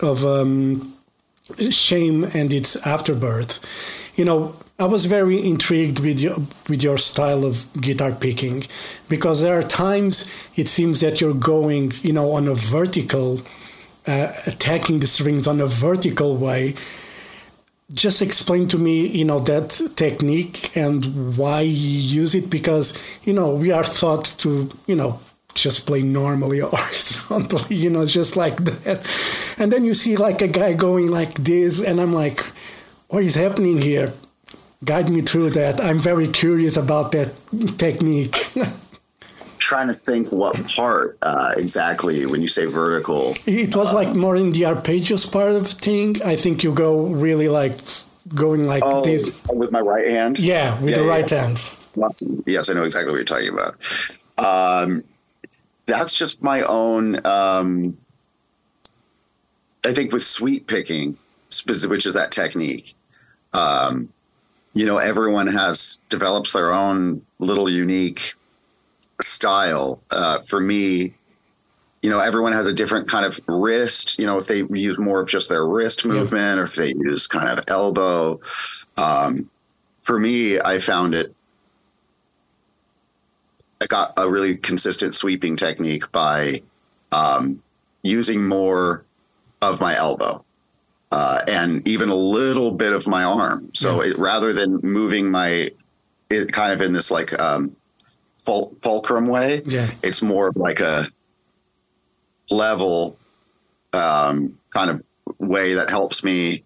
of 0.00 0.24
um, 0.24 0.94
shame 1.70 2.22
and 2.32 2.52
its 2.52 2.76
afterbirth, 2.86 3.58
you 4.16 4.24
know. 4.24 4.54
I 4.76 4.86
was 4.86 5.06
very 5.06 5.40
intrigued 5.40 6.00
with 6.00 6.20
your 6.20 6.34
with 6.68 6.82
your 6.82 6.98
style 6.98 7.44
of 7.44 7.64
guitar 7.80 8.10
picking 8.10 8.64
because 9.08 9.40
there 9.40 9.56
are 9.56 9.62
times 9.62 10.28
it 10.56 10.68
seems 10.68 11.00
that 11.00 11.20
you're 11.20 11.32
going, 11.32 11.92
you 12.02 12.12
know, 12.12 12.32
on 12.32 12.48
a 12.48 12.54
vertical, 12.54 13.40
uh, 14.08 14.32
attacking 14.46 14.98
the 14.98 15.06
strings 15.06 15.46
on 15.46 15.60
a 15.60 15.66
vertical 15.66 16.36
way. 16.36 16.74
Just 17.92 18.20
explain 18.20 18.66
to 18.68 18.78
me, 18.78 19.06
you 19.06 19.24
know, 19.24 19.38
that 19.38 19.80
technique 19.94 20.76
and 20.76 21.36
why 21.36 21.60
you 21.60 22.20
use 22.22 22.34
it 22.34 22.50
because, 22.50 22.98
you 23.22 23.32
know, 23.32 23.54
we 23.54 23.70
are 23.70 23.84
taught 23.84 24.24
to, 24.38 24.70
you 24.88 24.96
know, 24.96 25.20
just 25.54 25.86
play 25.86 26.02
normally 26.02 26.58
horizontally, 26.64 27.76
you 27.76 27.90
know, 27.90 28.04
just 28.04 28.36
like 28.36 28.56
that. 28.56 29.54
And 29.58 29.72
then 29.72 29.84
you 29.84 29.94
see 29.94 30.16
like 30.16 30.42
a 30.42 30.48
guy 30.48 30.74
going 30.74 31.08
like 31.08 31.34
this, 31.34 31.82
and 31.82 32.00
I'm 32.00 32.12
like, 32.12 32.44
what 33.14 33.22
is 33.22 33.36
happening 33.36 33.80
here? 33.80 34.12
Guide 34.84 35.08
me 35.08 35.20
through 35.22 35.50
that. 35.50 35.80
I'm 35.80 36.00
very 36.00 36.26
curious 36.26 36.76
about 36.76 37.12
that 37.12 37.28
technique. 37.78 38.36
trying 39.58 39.86
to 39.86 39.94
think 39.94 40.30
what 40.32 40.54
part 40.68 41.16
uh, 41.22 41.54
exactly 41.56 42.26
when 42.26 42.42
you 42.42 42.48
say 42.48 42.66
vertical. 42.66 43.34
It 43.46 43.74
was 43.76 43.94
like 43.94 44.14
more 44.16 44.34
in 44.36 44.50
the 44.50 44.62
arpeggios 44.62 45.30
part 45.30 45.52
of 45.52 45.66
thing. 45.66 46.20
I 46.24 46.34
think 46.34 46.64
you 46.64 46.74
go 46.74 47.06
really 47.06 47.48
like 47.48 47.78
going 48.34 48.64
like 48.64 48.82
Oh, 48.84 49.00
this. 49.02 49.22
with 49.48 49.70
my 49.70 49.80
right 49.80 50.08
hand. 50.08 50.38
Yeah, 50.40 50.74
with 50.80 50.90
Yeah, 50.90 50.96
the 50.98 51.04
yeah, 51.04 51.08
right 51.16 51.30
yeah. 51.32 51.40
hand. 51.42 51.70
Yes, 52.46 52.68
I 52.68 52.72
know 52.74 52.82
exactly 52.82 53.12
what 53.12 53.18
you're 53.18 53.24
talking 53.24 53.54
about. 53.56 53.72
Um, 54.36 55.04
that's 55.86 56.18
just 56.18 56.42
my 56.42 56.62
own. 56.62 57.24
Um, 57.24 57.96
I 59.86 59.92
think 59.92 60.12
with 60.12 60.24
sweep 60.24 60.66
picking, 60.66 61.16
which 61.86 62.04
is 62.06 62.14
that 62.14 62.32
technique, 62.32 62.94
um, 63.54 64.08
you 64.74 64.84
know, 64.84 64.98
everyone 64.98 65.46
has 65.46 66.00
develops 66.08 66.52
their 66.52 66.72
own 66.72 67.22
little 67.38 67.68
unique 67.68 68.34
style. 69.20 70.02
Uh, 70.10 70.40
for 70.40 70.60
me, 70.60 71.14
you 72.02 72.10
know, 72.10 72.20
everyone 72.20 72.52
has 72.52 72.66
a 72.66 72.72
different 72.72 73.08
kind 73.08 73.24
of 73.24 73.40
wrist. 73.46 74.18
You 74.18 74.26
know, 74.26 74.36
if 74.36 74.46
they 74.46 74.64
use 74.70 74.98
more 74.98 75.20
of 75.20 75.28
just 75.28 75.48
their 75.48 75.64
wrist 75.64 76.04
movement, 76.04 76.58
or 76.58 76.64
if 76.64 76.74
they 76.74 76.88
use 76.88 77.26
kind 77.26 77.48
of 77.48 77.64
elbow. 77.68 78.40
Um, 78.96 79.48
for 80.00 80.18
me, 80.18 80.60
I 80.60 80.78
found 80.78 81.14
it. 81.14 81.34
I 83.80 83.86
got 83.86 84.12
a 84.16 84.28
really 84.28 84.56
consistent 84.56 85.14
sweeping 85.14 85.56
technique 85.56 86.10
by 86.10 86.60
um, 87.12 87.62
using 88.02 88.46
more 88.46 89.04
of 89.62 89.80
my 89.80 89.96
elbow 89.96 90.43
uh, 91.16 91.38
and 91.46 91.86
even 91.86 92.08
a 92.08 92.14
little 92.14 92.72
bit 92.72 92.92
of 92.92 93.06
my 93.06 93.22
arm. 93.22 93.70
So 93.72 94.02
it, 94.02 94.18
rather 94.18 94.52
than 94.52 94.80
moving 94.82 95.30
my, 95.30 95.70
it 96.28 96.50
kind 96.50 96.72
of 96.72 96.82
in 96.82 96.92
this 96.92 97.08
like 97.12 97.40
um, 97.40 97.74
ful- 98.34 98.74
fulcrum 98.82 99.28
way, 99.28 99.62
Yeah. 99.64 99.86
it's 100.02 100.22
more 100.22 100.48
of 100.48 100.56
like 100.56 100.80
a 100.80 101.06
level 102.50 103.16
um, 103.92 104.58
kind 104.70 104.90
of 104.90 105.00
way 105.38 105.74
that 105.74 105.88
helps 105.88 106.24
me 106.24 106.64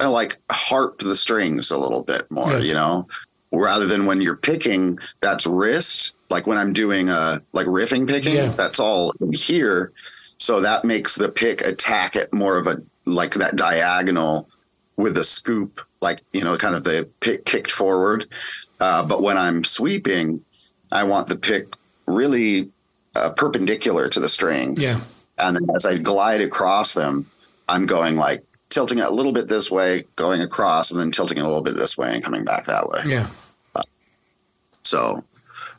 uh, 0.00 0.10
like 0.10 0.36
harp 0.50 0.98
the 1.00 1.14
strings 1.14 1.70
a 1.70 1.76
little 1.76 2.02
bit 2.02 2.28
more, 2.30 2.52
Yeah. 2.52 2.58
you 2.60 2.72
know, 2.74 3.06
rather 3.52 3.84
than 3.86 4.06
when 4.06 4.22
you're 4.22 4.34
picking, 4.36 4.98
that's 5.20 5.46
wrist. 5.46 6.16
Like 6.30 6.46
when 6.46 6.56
I'm 6.56 6.72
doing 6.72 7.10
a 7.10 7.42
like 7.52 7.66
riffing 7.66 8.08
picking, 8.08 8.34
Yeah. 8.36 8.48
that's 8.48 8.80
all 8.80 9.12
here. 9.34 9.92
So 10.38 10.60
that 10.62 10.86
makes 10.86 11.16
the 11.16 11.28
pick 11.28 11.60
attack 11.60 12.16
at 12.16 12.32
more 12.32 12.56
of 12.56 12.66
a 12.66 12.80
like 13.06 13.34
that 13.34 13.56
diagonal 13.56 14.48
with 14.96 15.14
the 15.14 15.24
scoop, 15.24 15.80
like 16.00 16.22
you 16.32 16.42
know, 16.42 16.56
kind 16.56 16.74
of 16.74 16.84
the 16.84 17.08
pick 17.20 17.44
kicked 17.44 17.70
forward. 17.70 18.26
Uh, 18.80 19.04
but 19.04 19.22
when 19.22 19.36
I'm 19.36 19.64
sweeping, 19.64 20.42
I 20.92 21.04
want 21.04 21.28
the 21.28 21.36
pick 21.36 21.74
really 22.06 22.70
uh, 23.16 23.30
perpendicular 23.30 24.08
to 24.08 24.20
the 24.20 24.28
strings. 24.28 24.82
Yeah. 24.82 25.00
And 25.38 25.56
then 25.56 25.66
as 25.74 25.86
I 25.86 25.96
glide 25.96 26.40
across 26.40 26.94
them, 26.94 27.26
I'm 27.68 27.86
going 27.86 28.16
like 28.16 28.42
tilting 28.68 28.98
it 28.98 29.04
a 29.04 29.10
little 29.10 29.32
bit 29.32 29.48
this 29.48 29.70
way, 29.70 30.04
going 30.16 30.40
across, 30.40 30.90
and 30.90 31.00
then 31.00 31.10
tilting 31.10 31.38
it 31.38 31.42
a 31.42 31.44
little 31.44 31.62
bit 31.62 31.74
this 31.76 31.96
way 31.96 32.14
and 32.14 32.22
coming 32.22 32.44
back 32.44 32.66
that 32.66 32.88
way. 32.88 33.00
Yeah. 33.06 33.28
So 34.82 35.24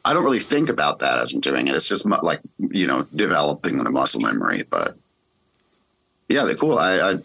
I 0.03 0.13
don't 0.13 0.23
really 0.23 0.39
think 0.39 0.69
about 0.69 0.99
that 0.99 1.19
as 1.19 1.33
I'm 1.33 1.39
doing 1.39 1.67
it. 1.67 1.75
It's 1.75 1.87
just 1.87 2.05
like, 2.05 2.39
you 2.57 2.87
know, 2.87 3.03
developing 3.15 3.83
the 3.83 3.91
muscle 3.91 4.21
memory. 4.21 4.63
But 4.69 4.97
yeah, 6.27 6.45
they're 6.45 6.55
cool. 6.55 6.77
I, 6.77 6.99
I 6.99 7.15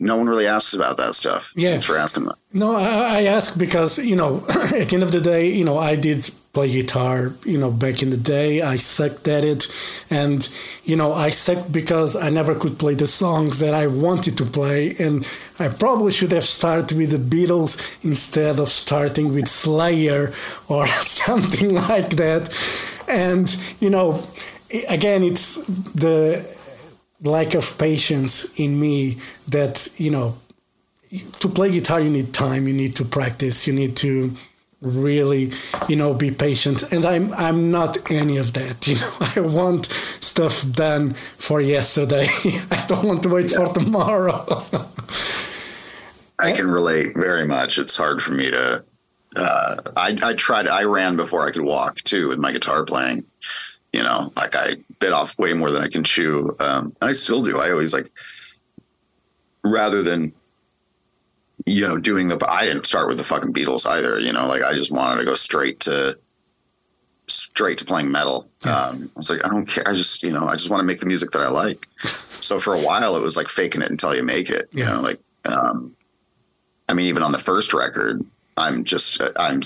no 0.00 0.16
one 0.16 0.28
really 0.28 0.46
asks 0.46 0.74
about 0.74 0.96
that 0.98 1.14
stuff. 1.14 1.52
Yeah. 1.56 1.70
Thanks 1.70 1.86
for 1.86 1.96
asking 1.96 2.26
that. 2.26 2.36
No, 2.52 2.76
I, 2.76 3.18
I 3.18 3.22
ask 3.24 3.58
because 3.58 3.98
you 3.98 4.14
know, 4.14 4.44
at 4.48 4.88
the 4.88 4.94
end 4.94 5.02
of 5.02 5.12
the 5.12 5.20
day, 5.20 5.50
you 5.50 5.64
know, 5.64 5.76
I 5.76 5.96
did 5.96 6.30
play 6.52 6.70
guitar, 6.70 7.32
you 7.44 7.58
know, 7.58 7.70
back 7.70 8.02
in 8.02 8.10
the 8.10 8.16
day. 8.16 8.62
I 8.62 8.76
sucked 8.76 9.26
at 9.26 9.44
it, 9.44 9.66
and 10.08 10.48
you 10.84 10.96
know, 10.96 11.12
I 11.12 11.30
sucked 11.30 11.72
because 11.72 12.14
I 12.14 12.30
never 12.30 12.54
could 12.54 12.78
play 12.78 12.94
the 12.94 13.06
songs 13.06 13.58
that 13.58 13.74
I 13.74 13.88
wanted 13.88 14.38
to 14.38 14.44
play, 14.44 14.94
and 14.98 15.26
I 15.58 15.68
probably 15.68 16.12
should 16.12 16.32
have 16.32 16.44
started 16.44 16.96
with 16.96 17.10
the 17.10 17.36
Beatles 17.36 18.04
instead 18.04 18.60
of 18.60 18.68
starting 18.68 19.34
with 19.34 19.48
Slayer 19.48 20.32
or 20.68 20.86
something 21.26 21.74
like 21.74 22.10
that. 22.10 22.54
And 23.08 23.54
you 23.80 23.90
know, 23.90 24.22
again, 24.88 25.24
it's 25.24 25.56
the 25.94 26.57
lack 27.22 27.54
of 27.54 27.78
patience 27.78 28.58
in 28.58 28.78
me 28.78 29.18
that 29.48 29.88
you 29.96 30.10
know 30.10 30.36
to 31.40 31.48
play 31.48 31.70
guitar 31.70 32.00
you 32.00 32.10
need 32.10 32.32
time 32.32 32.68
you 32.68 32.74
need 32.74 32.94
to 32.94 33.04
practice 33.04 33.66
you 33.66 33.72
need 33.72 33.96
to 33.96 34.30
really 34.80 35.50
you 35.88 35.96
know 35.96 36.14
be 36.14 36.30
patient 36.30 36.92
and 36.92 37.04
i'm 37.04 37.32
i'm 37.34 37.70
not 37.70 37.98
any 38.10 38.36
of 38.36 38.52
that 38.52 38.86
you 38.86 38.94
know 38.94 39.12
i 39.34 39.40
want 39.40 39.86
stuff 39.86 40.64
done 40.72 41.12
for 41.14 41.60
yesterday 41.60 42.26
i 42.70 42.84
don't 42.86 43.04
want 43.04 43.22
to 43.22 43.28
wait 43.28 43.50
for 43.50 43.66
tomorrow 43.72 44.64
I 46.38 46.52
can 46.52 46.70
relate 46.70 47.16
very 47.16 47.46
much. 47.46 47.78
It's 47.78 47.96
hard 47.96 48.22
for 48.22 48.32
me 48.32 48.50
to. 48.50 48.84
Uh, 49.36 49.76
I 49.96 50.16
I 50.22 50.34
tried. 50.34 50.68
I 50.68 50.84
ran 50.84 51.16
before 51.16 51.46
I 51.46 51.50
could 51.50 51.62
walk 51.62 51.96
too 51.96 52.28
with 52.28 52.38
my 52.38 52.52
guitar 52.52 52.84
playing. 52.84 53.24
You 53.92 54.02
know, 54.02 54.32
like 54.36 54.54
I 54.54 54.76
bit 55.00 55.12
off 55.12 55.38
way 55.38 55.54
more 55.54 55.70
than 55.70 55.82
I 55.82 55.88
can 55.88 56.04
chew. 56.04 56.54
Um, 56.60 56.94
I 57.00 57.12
still 57.12 57.42
do. 57.42 57.58
I 57.58 57.70
always 57.70 57.94
like 57.94 58.10
rather 59.64 60.02
than 60.02 60.32
you 61.66 61.86
know 61.88 61.96
doing 61.96 62.28
the. 62.28 62.38
I 62.50 62.66
didn't 62.66 62.86
start 62.86 63.08
with 63.08 63.16
the 63.18 63.24
fucking 63.24 63.52
Beatles 63.52 63.86
either. 63.86 64.18
You 64.18 64.32
know, 64.32 64.46
like 64.46 64.62
I 64.62 64.74
just 64.74 64.92
wanted 64.92 65.16
to 65.20 65.24
go 65.24 65.34
straight 65.34 65.80
to 65.80 66.18
straight 67.28 67.78
to 67.78 67.84
playing 67.84 68.10
metal. 68.10 68.48
Um, 68.64 68.70
I 68.72 68.98
was 69.16 69.30
like, 69.30 69.44
I 69.44 69.48
don't 69.48 69.66
care. 69.66 69.84
I 69.88 69.92
just 69.94 70.22
you 70.22 70.32
know 70.32 70.48
I 70.48 70.52
just 70.52 70.70
want 70.70 70.80
to 70.80 70.86
make 70.86 71.00
the 71.00 71.06
music 71.06 71.30
that 71.32 71.40
I 71.42 71.48
like. 71.48 71.86
so 72.40 72.60
for 72.60 72.74
a 72.74 72.80
while, 72.80 73.16
it 73.16 73.20
was 73.22 73.36
like 73.36 73.48
faking 73.48 73.82
it 73.82 73.90
until 73.90 74.14
you 74.14 74.22
make 74.22 74.50
it. 74.50 74.68
You 74.72 74.84
Yeah. 74.84 74.94
know, 74.94 75.00
like. 75.00 75.20
Um, 75.46 75.94
I 76.90 76.94
mean, 76.94 77.06
even 77.06 77.22
on 77.22 77.32
the 77.32 77.38
first 77.38 77.72
record, 77.74 78.20
I'm 78.56 78.82
just 78.84 79.22
I'm 79.38 79.60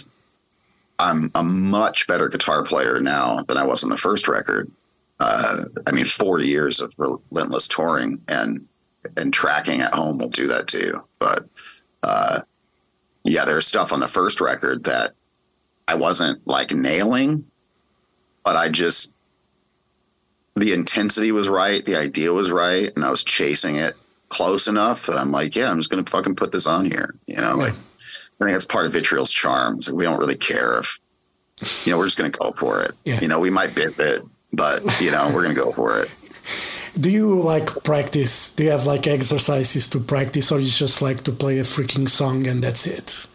I'm 1.02 1.30
a 1.34 1.42
much 1.42 2.06
better 2.06 2.28
guitar 2.28 2.62
player 2.62 3.00
now 3.00 3.42
than 3.42 3.56
I 3.56 3.66
was 3.66 3.82
on 3.82 3.90
the 3.90 3.96
first 3.96 4.28
record. 4.28 4.70
Uh, 5.18 5.64
I 5.86 5.92
mean, 5.92 6.04
four 6.04 6.40
years 6.40 6.80
of 6.80 6.94
relentless 6.96 7.68
touring 7.68 8.20
and 8.28 8.66
and 9.16 9.32
tracking 9.32 9.80
at 9.80 9.94
home 9.94 10.18
will 10.18 10.28
do 10.28 10.46
that 10.46 10.68
to 10.68 10.78
you. 10.78 11.04
But 11.18 11.44
uh, 12.04 12.40
yeah, 13.24 13.44
there's 13.44 13.66
stuff 13.66 13.92
on 13.92 14.00
the 14.00 14.06
first 14.06 14.40
record 14.40 14.84
that 14.84 15.14
I 15.88 15.96
wasn't 15.96 16.46
like 16.46 16.72
nailing, 16.72 17.44
but 18.44 18.56
I 18.56 18.68
just 18.68 19.12
the 20.54 20.72
intensity 20.72 21.32
was 21.32 21.48
right, 21.48 21.84
the 21.84 21.96
idea 21.96 22.32
was 22.32 22.52
right, 22.52 22.92
and 22.94 23.04
I 23.04 23.10
was 23.10 23.24
chasing 23.24 23.76
it 23.76 23.94
close 24.28 24.68
enough 24.68 25.06
that 25.06 25.18
I'm 25.18 25.30
like, 25.30 25.56
yeah, 25.56 25.70
I'm 25.70 25.78
just 25.78 25.90
gonna 25.90 26.04
fucking 26.04 26.36
put 26.36 26.52
this 26.52 26.66
on 26.66 26.84
here. 26.84 27.14
You 27.26 27.36
know, 27.36 27.56
like 27.56 27.74
I 28.42 28.46
think 28.46 28.54
that's 28.54 28.66
part 28.66 28.86
of 28.86 28.92
Vitriol's 28.92 29.32
charms. 29.32 29.92
We 29.92 30.04
don't 30.04 30.18
really 30.18 30.36
care 30.36 30.78
if 30.78 30.98
you 31.86 31.92
know, 31.92 31.98
we're 31.98 32.06
just 32.06 32.18
gonna 32.18 32.30
go 32.30 32.52
for 32.52 32.82
it. 32.82 32.92
Yeah. 33.04 33.20
You 33.20 33.28
know, 33.28 33.38
we 33.40 33.50
might 33.50 33.74
biff 33.74 34.00
it, 34.00 34.22
but 34.52 34.80
you 35.00 35.10
know, 35.10 35.30
we're 35.32 35.42
gonna 35.42 35.54
go 35.54 35.72
for 35.72 36.00
it. 36.00 36.14
do 37.00 37.10
you 37.10 37.40
like 37.40 37.82
practice 37.84 38.54
do 38.54 38.64
you 38.64 38.70
have 38.70 38.84
like 38.84 39.06
exercises 39.06 39.88
to 39.88 39.98
practice 39.98 40.52
or 40.52 40.60
you 40.60 40.68
just 40.68 41.00
like 41.00 41.22
to 41.22 41.32
play 41.32 41.58
a 41.58 41.62
freaking 41.62 42.06
song 42.06 42.46
and 42.46 42.62
that's 42.62 42.86
it 42.86 43.26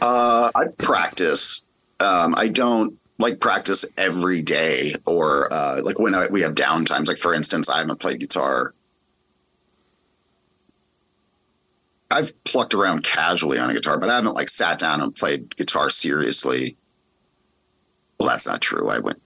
Uh, 0.00 0.50
I 0.54 0.66
practice. 0.78 1.66
Um, 2.00 2.34
I 2.36 2.48
don't 2.48 2.98
like 3.18 3.40
practice 3.40 3.84
every 3.96 4.42
day 4.42 4.92
or 5.06 5.52
uh, 5.52 5.80
like 5.82 5.98
when 5.98 6.14
I, 6.14 6.26
we 6.26 6.42
have 6.42 6.54
downtimes. 6.54 7.08
Like 7.08 7.18
for 7.18 7.34
instance, 7.34 7.68
I 7.70 7.78
haven't 7.78 8.00
played 8.00 8.20
guitar. 8.20 8.74
I've 12.14 12.44
plucked 12.44 12.74
around 12.74 13.02
casually 13.02 13.58
on 13.58 13.70
a 13.70 13.74
guitar, 13.74 13.98
but 13.98 14.08
I 14.08 14.14
haven't 14.14 14.34
like 14.34 14.48
sat 14.48 14.78
down 14.78 15.00
and 15.00 15.14
played 15.14 15.54
guitar 15.56 15.90
seriously. 15.90 16.76
Well, 18.18 18.28
that's 18.28 18.46
not 18.46 18.60
true. 18.60 18.88
I 18.88 19.00
went 19.00 19.20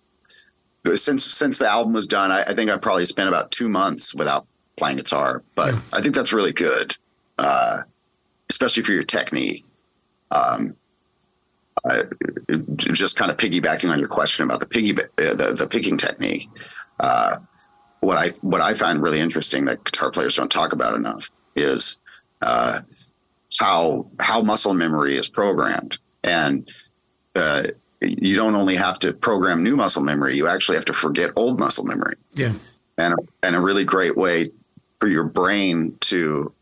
since 0.95 1.23
since 1.23 1.59
the 1.59 1.69
album 1.69 1.93
was 1.93 2.07
done. 2.07 2.33
I, 2.33 2.41
I 2.43 2.55
think 2.55 2.71
I 2.71 2.79
probably 2.79 3.05
spent 3.05 3.29
about 3.29 3.51
two 3.51 3.69
months 3.69 4.15
without 4.15 4.47
playing 4.77 4.97
guitar, 4.97 5.43
but 5.55 5.75
Yeah. 5.75 5.81
I 5.93 6.01
think 6.01 6.15
that's 6.15 6.33
really 6.33 6.53
good, 6.53 6.97
uh, 7.39 7.83
especially 8.49 8.85
for 8.85 8.93
your 8.93 9.03
technique. 9.03 9.67
Um, 10.31 10.75
I, 11.85 12.05
just 12.77 13.17
kind 13.17 13.31
of 13.31 13.37
piggybacking 13.37 13.91
on 13.93 13.99
your 13.99 14.09
question 14.09 14.45
about 14.45 14.61
the 14.61 14.67
piggy 14.67 14.97
uh, 15.01 15.35
the, 15.35 15.55
the 15.57 15.67
picking 15.67 15.99
technique. 15.99 16.49
Uh, 16.99 17.37
what 18.01 18.17
I 18.17 18.29
what 18.41 18.63
I 18.63 18.73
find 18.73 19.03
really 19.03 19.21
interesting 19.21 19.67
that 19.67 19.85
guitar 19.85 20.11
players 20.11 20.37
don't 20.37 20.51
talk 20.51 20.73
about 20.73 20.95
enough 20.95 21.31
is 21.55 21.99
uh, 22.43 22.81
how 23.59 24.07
how 24.21 24.43
muscle 24.43 24.75
memory 24.75 25.17
is 25.17 25.29
programmed, 25.29 25.99
and 26.25 26.73
uh, 27.35 27.65
you 28.01 28.37
don't 28.37 28.55
only 28.55 28.77
have 28.77 28.99
to 29.01 29.13
program 29.13 29.63
new 29.63 29.77
muscle 29.77 30.03
memory; 30.03 30.35
you 30.37 30.47
actually 30.47 30.77
have 30.77 30.85
to 30.87 30.93
forget 30.93 31.31
old 31.37 31.59
muscle 31.59 31.85
memory. 31.85 32.15
Yeah. 32.35 32.53
And 32.97 33.15
and 33.43 33.57
a 33.57 33.61
really 33.61 33.85
great 33.85 34.17
way 34.17 34.51
for 34.99 35.09
your 35.09 35.25
brain 35.25 35.93
to 36.01 36.53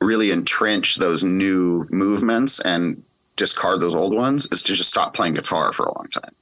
really 0.00 0.32
entrench 0.32 0.96
those 0.96 1.24
new 1.24 1.86
movements 1.90 2.60
and 2.60 3.02
discard 3.36 3.80
those 3.80 3.94
old 3.94 4.14
ones 4.14 4.48
is 4.50 4.62
to 4.62 4.74
just 4.74 4.88
stop 4.88 5.14
playing 5.14 5.34
guitar 5.34 5.72
for 5.72 5.84
a 5.84 5.94
long 5.94 6.06
time. 6.06 6.34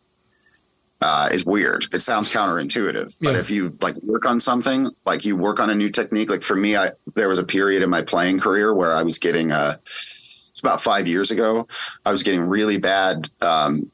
Uh, 1.00 1.28
is 1.30 1.46
weird. 1.46 1.86
It 1.94 2.00
sounds 2.00 2.28
counterintuitive, 2.28 3.18
but 3.20 3.34
Yeah. 3.34 3.38
if 3.38 3.50
you 3.52 3.72
like 3.80 3.96
work 4.02 4.24
on 4.26 4.40
something, 4.40 4.90
like 5.06 5.24
you 5.24 5.36
work 5.36 5.60
on 5.60 5.70
a 5.70 5.74
new 5.74 5.90
technique, 5.90 6.28
like 6.28 6.42
for 6.42 6.56
me, 6.56 6.76
I 6.76 6.90
there 7.14 7.28
was 7.28 7.38
a 7.38 7.44
period 7.44 7.84
in 7.84 7.90
my 7.90 8.02
playing 8.02 8.40
career 8.40 8.74
where 8.74 8.92
I 8.92 9.04
was 9.04 9.16
getting 9.16 9.52
uh 9.52 9.76
it's 9.84 10.58
about 10.60 10.80
five 10.80 11.06
years 11.06 11.30
ago. 11.30 11.68
I 12.04 12.10
was 12.10 12.24
getting 12.24 12.42
really 12.42 12.78
bad 12.78 13.28
um, 13.42 13.88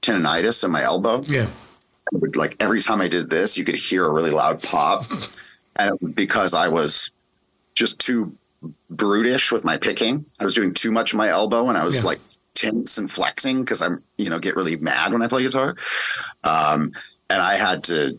tendonitis 0.00 0.62
in 0.64 0.70
my 0.70 0.82
elbow, 0.82 1.22
yeah 1.26 1.46
would, 2.12 2.36
like 2.36 2.54
every 2.60 2.80
time 2.80 3.00
I 3.00 3.08
did 3.08 3.28
this, 3.30 3.58
you 3.58 3.64
could 3.64 3.74
hear 3.74 4.04
a 4.06 4.12
really 4.12 4.30
loud 4.30 4.62
pop, 4.62 5.10
and 5.76 5.92
it 5.92 6.00
was 6.00 6.12
because 6.14 6.54
I 6.54 6.68
was 6.68 7.10
just 7.74 7.98
too 7.98 8.32
brutish 8.90 9.50
with 9.52 9.64
my 9.64 9.76
picking. 9.76 10.24
I 10.40 10.44
was 10.44 10.54
doing 10.54 10.72
too 10.72 10.90
much 10.92 11.14
my 11.14 11.28
elbow, 11.28 11.68
and 11.68 11.76
I 11.76 11.84
was 11.84 11.96
Yeah. 11.96 12.10
like 12.10 12.20
tense 12.58 12.98
and 12.98 13.10
flexing 13.10 13.60
because 13.60 13.82
I'm 13.82 14.02
you 14.16 14.28
know 14.28 14.38
get 14.38 14.56
really 14.56 14.76
mad 14.76 15.12
when 15.12 15.22
I 15.22 15.28
play 15.28 15.42
guitar, 15.42 15.76
um, 16.44 16.92
and 17.30 17.40
I 17.40 17.56
had 17.56 17.84
to 17.84 18.18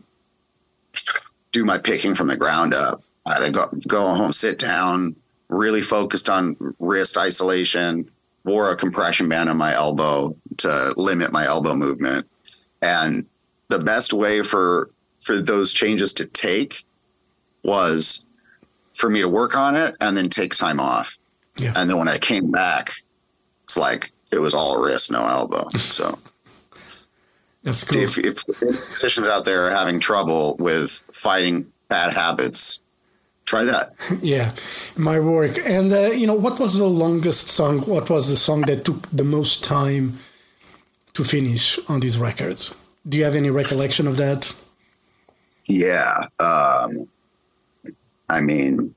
do 1.51 1.65
my 1.65 1.77
picking 1.77 2.15
from 2.15 2.27
the 2.27 2.37
ground 2.37 2.73
up. 2.73 3.03
I 3.25 3.33
had 3.33 3.45
to 3.45 3.51
go, 3.51 3.67
go 3.87 4.13
home, 4.13 4.31
sit 4.31 4.59
down, 4.59 5.15
really 5.49 5.81
focused 5.81 6.29
on 6.29 6.55
wrist 6.79 7.17
isolation, 7.17 8.09
wore 8.45 8.71
a 8.71 8.75
compression 8.75 9.27
band 9.27 9.49
on 9.49 9.57
my 9.57 9.73
elbow 9.73 10.35
to 10.57 10.93
limit 10.95 11.31
my 11.31 11.45
elbow 11.45 11.75
movement. 11.75 12.27
And 12.81 13.25
the 13.67 13.79
best 13.79 14.13
way 14.13 14.41
for 14.41 14.89
for 15.19 15.41
those 15.41 15.73
changes 15.73 16.13
to 16.13 16.25
take 16.25 16.85
was 17.63 18.25
for 18.93 19.09
me 19.09 19.21
to 19.21 19.27
work 19.27 19.55
on 19.57 19.75
it 19.75 19.95
and 19.99 20.15
then 20.15 20.29
take 20.29 20.55
time 20.55 20.79
off. 20.79 21.17
Yeah. 21.57 21.73
And 21.75 21.89
then 21.89 21.97
when 21.97 22.07
I 22.07 22.17
came 22.17 22.51
back, 22.51 22.91
it's 23.63 23.77
like 23.77 24.11
it 24.31 24.39
was 24.39 24.53
all 24.53 24.79
wrist, 24.81 25.11
no 25.11 25.25
elbow. 25.25 25.69
So 25.77 26.17
That's 27.63 27.83
cool. 27.83 28.01
if, 28.01 28.17
if 28.17 28.61
musicians 28.61 29.27
out 29.27 29.45
there 29.45 29.67
are 29.67 29.69
having 29.71 29.99
trouble 29.99 30.55
with 30.59 30.89
fighting 31.11 31.65
bad 31.89 32.13
habits, 32.13 32.81
try 33.45 33.63
that. 33.65 33.93
Yeah, 34.21 34.51
my 34.97 35.19
work. 35.19 35.57
And 35.65 35.91
uh, 35.91 36.11
you 36.11 36.27
know, 36.27 36.35
what 36.35 36.59
was 36.59 36.77
the 36.77 36.85
longest 36.87 37.49
song? 37.49 37.79
What 37.79 38.09
was 38.09 38.29
the 38.29 38.37
song 38.37 38.61
that 38.61 38.85
took 38.85 39.09
the 39.09 39.23
most 39.23 39.63
time 39.63 40.13
to 41.13 41.23
finish 41.23 41.79
on 41.89 41.99
these 41.99 42.17
records? 42.17 42.73
Do 43.07 43.17
you 43.17 43.23
have 43.25 43.35
any 43.35 43.49
recollection 43.49 44.07
of 44.07 44.17
that? 44.17 44.53
Yeah. 45.65 46.23
Um, 46.39 47.07
I 48.29 48.41
mean, 48.41 48.93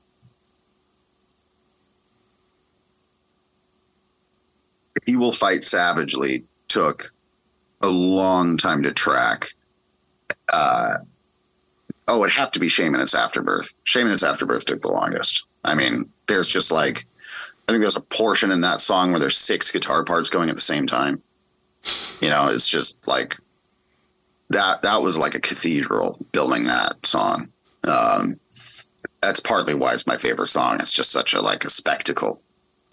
He 5.05 5.15
Will 5.15 5.31
Fight 5.31 5.63
Savagely 5.63 6.43
took 6.67 7.05
a 7.81 7.87
long 7.87 8.57
time 8.57 8.83
to 8.83 8.91
track. 8.91 9.47
Uh, 10.51 10.97
oh, 12.07 12.23
it'd 12.23 12.35
have 12.35 12.51
to 12.51 12.59
be 12.59 12.67
Shame 12.67 12.93
and 12.93 13.01
Its 13.01 13.15
Afterbirth. 13.15 13.73
Shame 13.83 14.05
and 14.05 14.13
Its 14.13 14.23
Afterbirth 14.23 14.65
took 14.65 14.81
the 14.81 14.91
longest. 14.91 15.45
I 15.65 15.75
mean, 15.75 16.05
there's 16.27 16.49
just 16.49 16.71
like, 16.71 17.05
I 17.67 17.71
think 17.71 17.81
there's 17.81 17.95
a 17.95 18.01
portion 18.01 18.51
in 18.51 18.61
that 18.61 18.81
song 18.81 19.11
where 19.11 19.19
there's 19.19 19.37
six 19.37 19.71
guitar 19.71 20.03
parts 20.03 20.29
going 20.29 20.49
at 20.49 20.55
the 20.55 20.61
same 20.61 20.85
time. 20.85 21.21
You 22.21 22.29
know, 22.29 22.47
it's 22.49 22.67
just 22.67 23.07
like 23.07 23.35
that. 24.49 24.81
That 24.81 25.01
was 25.01 25.17
like 25.17 25.35
a 25.35 25.39
cathedral 25.41 26.17
building 26.31 26.65
that 26.65 27.05
song. 27.05 27.49
Um, 27.85 28.35
that's 29.21 29.39
partly 29.39 29.73
why 29.73 29.93
it's 29.93 30.07
my 30.07 30.17
favorite 30.17 30.47
song. 30.47 30.77
It's 30.79 30.93
just 30.93 31.11
such 31.11 31.33
a 31.33 31.41
like 31.41 31.65
a 31.65 31.69
spectacle. 31.69 32.41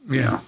Yeah. 0.09 0.41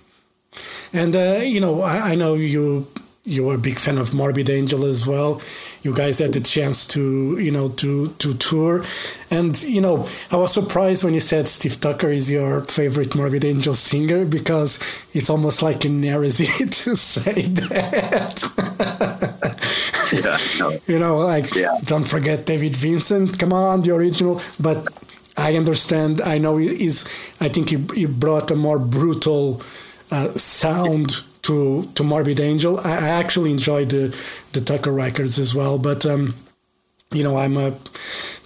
And 0.92 1.14
uh, 1.16 1.40
you 1.42 1.60
know, 1.60 1.82
I, 1.82 2.12
I 2.12 2.14
know 2.14 2.34
you 2.34 2.86
you 3.24 3.44
were 3.44 3.54
a 3.54 3.58
big 3.58 3.78
fan 3.78 3.98
of 3.98 4.12
Morbid 4.12 4.50
Angel 4.50 4.84
as 4.84 5.06
well. 5.06 5.40
You 5.84 5.94
guys 5.94 6.18
had 6.18 6.32
the 6.32 6.40
chance 6.40 6.86
to 6.88 7.38
you 7.38 7.50
know 7.50 7.68
to 7.68 8.08
to 8.18 8.34
tour, 8.34 8.82
and 9.30 9.60
you 9.62 9.80
know 9.80 10.06
I 10.30 10.36
was 10.36 10.52
surprised 10.52 11.04
when 11.04 11.14
you 11.14 11.20
said 11.20 11.46
Steve 11.48 11.80
Tucker 11.80 12.10
is 12.10 12.30
your 12.30 12.60
favorite 12.62 13.14
Morbid 13.14 13.44
Angel 13.44 13.74
singer 13.74 14.24
because 14.24 14.80
it's 15.14 15.30
almost 15.30 15.62
like 15.62 15.84
an 15.84 16.02
heresy 16.02 16.46
to 16.66 16.96
say 16.96 17.42
that. 17.42 18.42
Yeah. 20.12 20.36
No. 20.58 20.78
you 20.86 20.98
know, 20.98 21.18
like 21.18 21.54
Yeah. 21.54 21.78
don't 21.84 22.04
forget 22.06 22.44
David 22.44 22.76
Vincent. 22.76 23.38
Come 23.38 23.52
on, 23.52 23.80
the 23.82 23.92
original. 23.94 24.42
But 24.60 24.86
I 25.38 25.56
understand. 25.56 26.20
I 26.20 26.36
know 26.38 26.58
is. 26.58 27.04
I 27.40 27.48
think 27.48 27.70
he, 27.70 27.78
he 27.94 28.04
brought 28.06 28.50
a 28.50 28.56
more 28.56 28.78
brutal 28.78 29.62
uh, 30.12 30.32
sound 30.36 31.24
to 31.42 31.88
to 31.94 32.02
Morbid 32.02 32.38
Angel. 32.38 32.78
I, 32.80 32.92
I 32.92 33.08
actually 33.08 33.50
enjoyed 33.50 33.88
the 33.90 34.16
the 34.52 34.60
Tucker 34.60 34.92
records 34.92 35.38
as 35.38 35.54
well. 35.54 35.78
But 35.78 36.06
um, 36.06 36.34
you 37.10 37.24
know, 37.24 37.36
I'm 37.36 37.56
a 37.56 37.76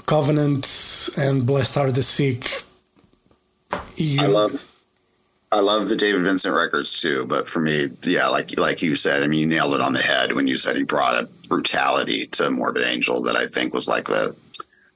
Covenant 0.07 1.11
and 1.19 1.47
Blessed 1.47 1.77
Are 1.77 1.93
the 1.93 2.03
Sick. 2.03 2.63
You, 3.97 4.21
I 4.21 4.27
love 4.27 4.73
I 5.53 5.61
love 5.61 5.89
the 5.89 5.97
David 5.97 6.23
Vincent 6.23 6.55
records 6.55 7.01
too, 7.01 7.25
but 7.27 7.49
for 7.49 7.61
me, 7.61 7.89
yeah, 8.05 8.29
like 8.29 8.59
like 8.59 8.83
you 8.83 8.95
said, 8.95 9.23
I 9.23 9.27
mean, 9.27 9.41
you 9.41 9.47
nailed 9.47 9.75
it 9.75 9.81
on 9.81 9.93
the 9.93 10.03
head 10.03 10.35
when 10.35 10.47
you 10.47 10.57
said 10.57 10.77
he 10.77 10.83
brought 10.83 11.23
a 11.23 11.29
brutality 11.49 12.27
to 12.27 12.51
Morbid 12.51 12.85
Angel 12.85 13.23
that 13.23 13.37
I 13.37 13.47
think 13.47 13.75
was 13.75 13.89
like 13.89 14.07
the 14.07 14.35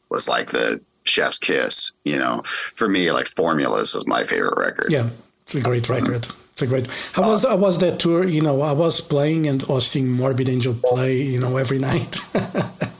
was 0.08 0.28
like 0.28 0.50
the 0.50 0.80
chef's 1.04 1.38
kiss. 1.38 1.92
You 2.04 2.18
know, 2.18 2.42
for 2.44 2.88
me, 2.88 3.10
like 3.10 3.26
Formulas 3.26 3.94
is 3.94 4.06
my 4.06 4.24
favorite 4.24 4.58
record. 4.58 4.90
Yeah, 4.90 5.08
it's 5.42 5.54
a 5.54 5.60
great 5.60 5.88
record. 5.88 6.26
It's 6.52 6.62
a 6.62 6.66
great. 6.66 6.86
How 7.14 7.22
was 7.28 7.44
I 7.44 7.54
was 7.54 7.78
that 7.78 7.98
tour? 8.00 8.26
You 8.26 8.42
know, 8.42 8.60
I 8.60 8.72
was 8.72 9.00
playing 9.00 9.46
and 9.46 9.64
I 9.68 9.72
was 9.72 9.86
seeing 9.86 10.10
Morbid 10.10 10.48
Angel 10.48 10.74
play. 10.74 11.22
You 11.22 11.40
know, 11.40 11.56
every 11.56 11.78
night. 11.78 12.20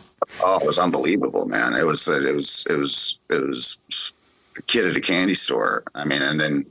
Oh, 0.43 0.59
it 0.59 0.67
was 0.67 0.79
unbelievable, 0.79 1.47
man. 1.47 1.75
It 1.75 1.85
was 1.85 2.09
it 2.09 2.35
was 2.35 2.67
it 2.71 2.77
was 2.77 3.19
it 3.31 3.47
was 3.47 4.15
a 4.57 4.63
kid 4.63 4.87
at 4.87 4.97
a 4.97 5.01
candy 5.01 5.35
store. 5.35 5.83
I 5.95 6.05
mean, 6.05 6.23
and 6.23 6.39
then 6.39 6.67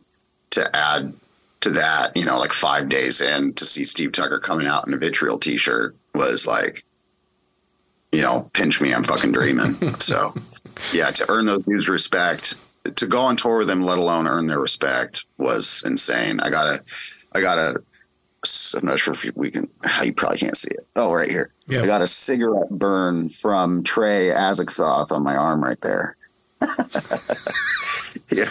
to 0.52 0.76
add 0.76 1.13
to 1.62 1.70
that, 1.72 2.15
you 2.15 2.26
know, 2.26 2.38
like 2.38 2.54
five 2.54 2.89
days 2.89 3.22
in 3.22 3.54
to 3.54 3.65
see 3.65 3.84
Steve 3.84 4.12
Tucker 4.12 4.39
coming 4.39 4.65
out 4.65 4.88
in 4.88 4.94
a 4.94 4.98
vitriol 4.98 5.38
T-shirt 5.38 5.96
was 6.15 6.48
like, 6.48 6.84
you 8.12 8.22
know, 8.22 8.50
pinch 8.54 8.82
me, 8.82 8.94
I'm 8.94 9.04
fucking 9.04 9.34
dreaming. 9.34 9.76
so, 10.00 10.34
yeah, 10.94 11.12
to 11.12 11.26
earn 11.30 11.46
those 11.46 11.63
dudes' 11.65 11.89
respect, 11.89 12.56
to 12.96 13.08
go 13.08 13.20
on 13.22 13.36
tour 13.36 13.60
with 13.60 13.68
them, 13.68 13.82
let 13.84 13.98
alone 13.98 14.28
earn 14.28 14.48
their 14.48 14.60
respect, 14.60 15.26
was 15.38 15.84
insane. 15.86 16.39
I 16.39 16.50
gotta, 16.50 16.84
I 17.34 17.42
gotta. 17.42 17.82
I'm 18.76 18.86
not 18.86 19.00
sure 19.00 19.13
if 19.13 19.30
we 19.36 19.52
can. 19.52 19.68
You 20.04 20.13
probably 20.13 20.38
can't 20.38 20.56
see 20.56 20.72
it. 20.72 20.88
Oh, 20.96 21.13
right 21.13 21.30
here. 21.30 21.52
Yeah. 21.68 21.82
I 21.82 21.86
got 21.86 22.02
a 22.02 22.08
cigarette 22.08 22.70
burn 22.70 23.28
from 23.30 23.84
Trey 23.84 24.30
Azagthoth 24.30 25.12
on 25.12 25.24
my 25.24 25.36
arm 25.36 25.62
right 25.63 25.80
there. 25.82 26.15
yeah, 28.32 28.50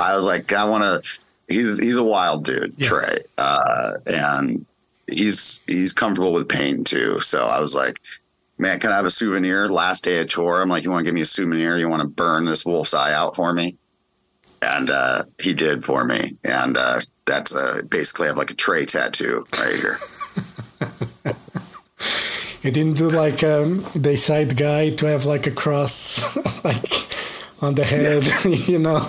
I 0.00 0.14
was 0.14 0.24
like, 0.24 0.52
I 0.52 0.64
want 0.64 0.82
to. 1.04 1.20
He's 1.48 1.78
he's 1.78 1.96
a 1.96 2.02
wild 2.02 2.44
dude, 2.44 2.74
Yeah. 2.78 2.88
Trey, 2.88 3.18
uh, 3.38 3.92
and 4.06 4.64
he's 5.10 5.60
he's 5.66 5.92
comfortable 5.92 6.32
with 6.32 6.48
pain 6.48 6.84
too. 6.84 7.20
So 7.20 7.44
I 7.44 7.60
was 7.60 7.74
like, 7.76 8.00
man, 8.62 8.80
can 8.80 8.92
I 8.92 8.96
have 8.96 9.04
a 9.04 9.10
souvenir? 9.10 9.68
Last 9.68 10.04
day 10.04 10.20
of 10.20 10.28
tour, 10.28 10.62
I'm 10.62 10.68
like, 10.68 10.84
you 10.84 10.90
want 10.90 11.00
to 11.00 11.04
give 11.04 11.14
me 11.14 11.20
a 11.20 11.26
souvenir? 11.26 11.76
You 11.76 11.88
want 11.88 12.00
to 12.00 12.08
burn 12.08 12.44
this 12.44 12.64
wolf's 12.64 12.94
eye 12.94 13.12
out 13.12 13.36
for 13.36 13.52
me? 13.52 13.76
And 14.62 14.88
uh, 14.90 15.24
he 15.42 15.52
did 15.52 15.84
for 15.84 16.04
me, 16.04 16.38
and 16.44 16.78
uh, 16.78 17.00
that's 17.26 17.54
uh, 17.54 17.82
basically 17.88 18.26
I 18.26 18.28
have 18.28 18.38
like 18.38 18.52
a 18.52 18.54
Trey 18.54 18.86
tattoo 18.86 19.44
right 19.58 19.74
here. 19.74 19.98
You 22.62 22.70
didn't 22.70 22.96
do 22.96 23.08
like 23.08 23.42
um, 23.42 23.80
Deicide 23.98 24.56
guy 24.56 24.90
to 24.90 25.06
have 25.06 25.26
like 25.26 25.48
a 25.48 25.50
cross 25.50 26.36
like 26.64 26.92
on 27.62 27.74
the 27.74 27.84
head, 27.84 28.26
you 28.68 28.78
know. 28.78 29.08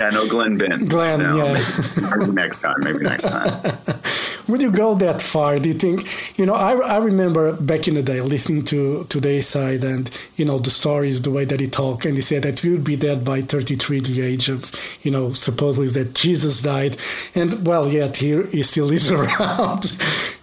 Yeah, 0.00 0.08
no 0.10 0.26
Glenn 0.26 0.56
Ben. 0.56 0.86
Glenn, 0.86 1.20
No, 1.20 1.36
yeah. 1.36 1.52
Maybe, 1.52 2.16
maybe 2.16 2.32
next 2.32 2.58
time. 2.62 2.76
Maybe 2.80 2.98
next 3.00 3.28
time. 3.28 3.76
Would 4.48 4.62
you 4.62 4.72
go 4.72 4.94
that 4.96 5.20
far? 5.20 5.58
Do 5.58 5.68
you 5.68 5.74
think? 5.74 6.38
You 6.38 6.46
know, 6.46 6.54
I, 6.54 6.72
I 6.72 6.98
remember 6.98 7.52
back 7.52 7.86
in 7.86 7.94
the 7.94 8.02
day 8.02 8.20
listening 8.22 8.64
to 8.66 9.04
to 9.04 9.18
Deicide 9.20 9.84
and 9.84 10.10
you 10.36 10.44
know 10.46 10.58
the 10.58 10.70
stories, 10.70 11.20
the 11.20 11.30
way 11.30 11.44
that 11.44 11.60
he 11.60 11.66
talked, 11.66 12.06
and 12.06 12.16
he 12.16 12.22
said 12.22 12.42
that 12.44 12.64
we 12.64 12.70
would 12.70 12.82
be 12.82 12.96
dead 12.96 13.24
by 13.24 13.42
33, 13.42 14.00
the 14.00 14.22
age 14.22 14.48
of 14.48 14.72
you 15.02 15.10
know 15.10 15.32
supposedly 15.32 15.88
that 16.02 16.14
Jesus 16.14 16.62
died, 16.62 16.96
and 17.34 17.66
well, 17.66 17.86
yet 17.86 18.16
he 18.16 18.42
he 18.50 18.62
still 18.62 18.90
is 18.90 19.10
around. 19.18 19.84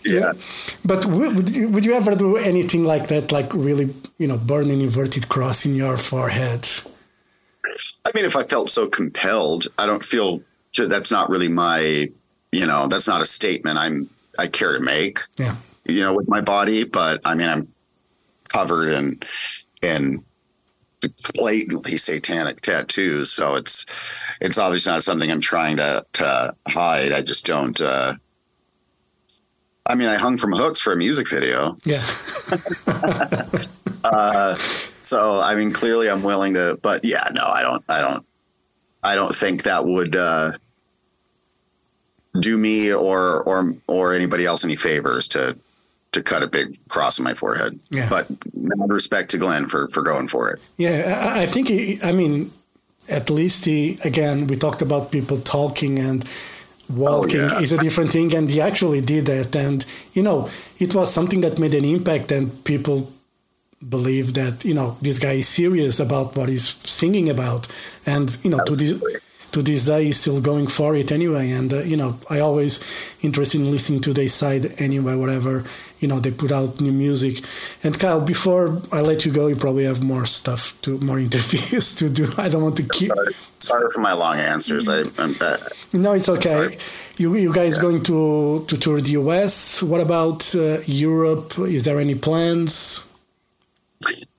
Yeah. 0.05 0.33
But 0.85 1.05
would, 1.05 1.35
would 1.35 1.55
you, 1.55 1.69
would 1.69 1.83
you 1.83 1.93
ever 1.93 2.15
do 2.15 2.37
anything 2.37 2.85
like 2.85 3.07
that, 3.07 3.31
like 3.31 3.53
really, 3.53 3.93
you 4.17 4.27
know, 4.27 4.37
burn 4.37 4.69
an 4.69 4.79
inverted 4.79 5.27
cross 5.27 5.65
in 5.65 5.73
your 5.73 5.97
forehead? 5.97 6.65
I 8.05 8.11
mean, 8.15 8.25
if 8.25 8.35
I 8.35 8.43
felt 8.43 8.69
so 8.69 8.87
compelled, 8.87 9.67
I 9.77 9.85
don't 9.85 10.03
feel 10.03 10.41
that's 10.77 11.11
not 11.11 11.29
really 11.29 11.47
my, 11.49 12.07
you 12.51 12.65
know, 12.67 12.87
that's 12.87 13.07
not 13.07 13.21
a 13.21 13.25
statement 13.25 13.77
I'm 13.79 14.09
I 14.37 14.47
care 14.47 14.73
to 14.73 14.79
make, 14.79 15.19
Yeah. 15.37 15.55
you 15.85 16.01
know, 16.01 16.13
with 16.13 16.27
my 16.27 16.41
body. 16.41 16.83
But 16.83 17.21
I 17.25 17.33
mean, 17.35 17.47
I'm 17.47 17.67
covered 18.53 18.89
in 18.93 19.19
in 19.81 20.19
blatantly 21.33 21.97
satanic 21.97 22.61
tattoos, 22.61 23.31
so 23.31 23.55
it's 23.55 23.85
it's 24.41 24.57
obviously 24.57 24.91
not 24.91 25.03
something 25.03 25.31
I'm 25.31 25.41
trying 25.41 25.77
to 25.77 26.05
to 26.13 26.53
hide. 26.67 27.11
I 27.11 27.21
just 27.21 27.45
don't. 27.45 27.79
uh 27.81 28.13
I 29.87 29.95
mean, 29.95 30.09
I 30.09 30.17
hung 30.17 30.37
from 30.37 30.51
hooks 30.51 30.79
for 30.81 30.93
a 30.93 30.97
music 30.97 31.29
video. 31.29 31.77
Yeah. 31.83 32.01
Uh, 34.03 34.55
so 34.55 35.35
I 35.35 35.55
mean, 35.55 35.73
clearly 35.73 36.09
I'm 36.09 36.23
willing 36.23 36.53
to, 36.53 36.79
but 36.81 37.03
yeah, 37.03 37.23
no, 37.33 37.43
I 37.45 37.61
don't, 37.61 37.83
I 37.89 37.99
don't, 37.99 38.25
I 39.03 39.15
don't 39.15 39.35
think 39.35 39.63
that 39.63 39.85
would 39.85 40.15
uh, 40.15 40.51
do 42.39 42.57
me 42.57 42.93
or 42.93 43.41
or 43.43 43.73
or 43.87 44.13
anybody 44.13 44.45
else 44.45 44.63
any 44.63 44.77
favors 44.77 45.27
to 45.29 45.57
to 46.13 46.23
cut 46.23 46.43
a 46.43 46.47
big 46.47 46.75
cross 46.87 47.19
on 47.19 47.25
my 47.25 47.33
forehead. 47.33 47.73
Yeah. 47.89 48.07
But 48.09 48.29
mad 48.53 48.89
respect 48.89 49.31
to 49.31 49.37
Glenn 49.37 49.65
for 49.65 49.87
for 49.89 50.03
going 50.03 50.27
for 50.27 50.51
it. 50.51 50.59
Yeah, 50.77 51.33
I, 51.35 51.43
I 51.43 51.45
think, 51.47 51.67
he, 51.67 51.99
I 52.03 52.11
mean, 52.11 52.51
at 53.09 53.29
least 53.29 53.65
he, 53.65 53.99
again, 54.03 54.47
we 54.47 54.55
talked 54.55 54.81
about 54.81 55.11
people 55.11 55.37
talking 55.37 55.99
and 55.99 56.23
walking 56.89 57.41
Oh, 57.41 57.47
yeah. 57.53 57.59
is 57.59 57.71
a 57.71 57.77
different 57.77 58.11
thing, 58.11 58.35
and 58.35 58.49
he 58.49 58.61
actually 58.61 59.01
did 59.01 59.25
that. 59.27 59.55
And, 59.55 59.85
you 60.13 60.23
know, 60.23 60.49
it 60.79 60.95
was 60.95 61.13
something 61.13 61.41
that 61.41 61.59
made 61.59 61.73
an 61.75 61.85
impact, 61.85 62.31
and 62.31 62.63
people 62.63 63.11
believe 63.87 64.33
that, 64.33 64.65
you 64.65 64.73
know, 64.73 64.97
this 65.01 65.19
guy 65.19 65.33
is 65.33 65.47
serious 65.47 65.99
about 65.99 66.35
what 66.35 66.49
he's 66.49 66.69
singing 66.89 67.29
about. 67.29 67.67
And, 68.05 68.35
you 68.43 68.49
know, 68.49 68.59
to 68.59 68.73
this, 68.75 68.93
Absolutely. 68.93 69.19
To 69.51 69.61
this 69.61 69.85
day, 69.85 70.07
is 70.07 70.19
still 70.19 70.41
going 70.41 70.67
for 70.67 70.95
it 70.95 71.11
anyway. 71.11 71.51
And, 71.51 71.73
uh, 71.73 71.79
you 71.79 71.97
know, 71.97 72.17
I 72.29 72.39
always 72.39 72.81
interested 73.21 73.61
in 73.61 73.71
listening 73.71 74.01
to 74.01 74.13
their 74.13 74.27
side 74.27 74.65
anyway, 74.79 75.15
whatever, 75.15 75.63
you 75.99 76.07
know, 76.07 76.19
they 76.19 76.31
put 76.31 76.51
out 76.51 76.79
new 76.79 76.91
music. 76.91 77.43
And 77.83 77.97
Kyle, 77.97 78.21
before 78.21 78.81
I 78.91 79.01
let 79.01 79.25
you 79.25 79.31
go, 79.31 79.47
you 79.47 79.55
probably 79.55 79.85
have 79.85 80.03
more 80.03 80.25
stuff 80.25 80.79
to, 80.83 80.97
more 80.99 81.19
interviews 81.27 81.95
to 81.95 82.09
do. 82.09 82.29
I 82.37 82.49
don't 82.49 82.63
want 82.63 82.77
to 82.77 82.83
keep. 82.83 83.07
Sorry, 83.07 83.33
sorry 83.57 83.87
for 83.93 84.01
my 84.01 84.13
long 84.13 84.37
answers. 84.37 84.89
I, 84.89 85.03
I'm 85.17 85.33
bad. 85.33 85.61
No, 85.93 86.13
it's 86.13 86.29
okay. 86.29 86.77
You, 87.17 87.35
you 87.35 87.51
guys 87.51 87.79
going 87.79 88.03
to, 88.03 88.63
to 88.67 88.77
tour 88.77 89.01
the 89.01 89.11
US? 89.11 89.81
What 89.81 90.01
about 90.01 90.53
uh, 90.55 90.79
Europe? 90.85 91.57
Is 91.59 91.85
there 91.85 91.99
any 91.99 92.13
plans? 92.13 93.03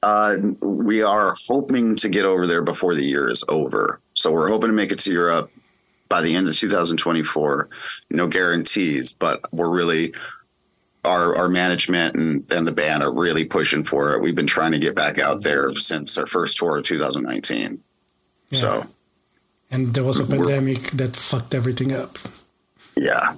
Uh, 0.03 0.37
we 0.61 1.03
are 1.03 1.35
hoping 1.49 1.97
to 1.97 2.09
get 2.09 2.25
over 2.25 2.47
there 2.47 2.63
before 2.63 2.95
the 2.95 3.05
year 3.05 3.29
is 3.29 3.43
over. 3.49 4.01
So 4.19 4.33
we're 4.33 4.49
hoping 4.49 4.69
to 4.69 4.75
make 4.75 4.91
it 4.91 4.99
to 5.01 5.13
Europe 5.13 5.49
by 6.09 6.21
the 6.23 6.35
end 6.35 6.49
of 6.49 6.57
2024. 6.57 7.69
No 8.11 8.27
guarantees, 8.27 9.13
but 9.13 9.41
we're 9.53 9.71
really 9.71 10.13
our 11.05 11.37
our 11.37 11.49
management 11.49 12.17
and, 12.17 12.45
and 12.51 12.67
the 12.67 12.73
band 12.73 13.05
are 13.05 13.13
really 13.13 13.45
pushing 13.45 13.85
for 13.85 14.13
it. 14.15 14.21
We've 14.21 14.35
been 14.35 14.49
trying 14.49 14.73
to 14.73 14.79
get 14.81 14.97
back 14.97 15.19
out 15.19 15.43
there 15.45 15.73
since 15.75 16.19
our 16.19 16.27
first 16.27 16.57
tour 16.57 16.79
of 16.79 16.85
2019. 16.85 17.81
Yeah. 18.51 18.59
So 18.59 18.83
And 19.71 19.95
there 19.95 20.03
was 20.03 20.19
a 20.19 20.27
pandemic 20.27 20.81
that 21.01 21.15
fucked 21.15 21.55
everything 21.55 21.93
up. 21.93 22.19
yeah, 22.97 23.37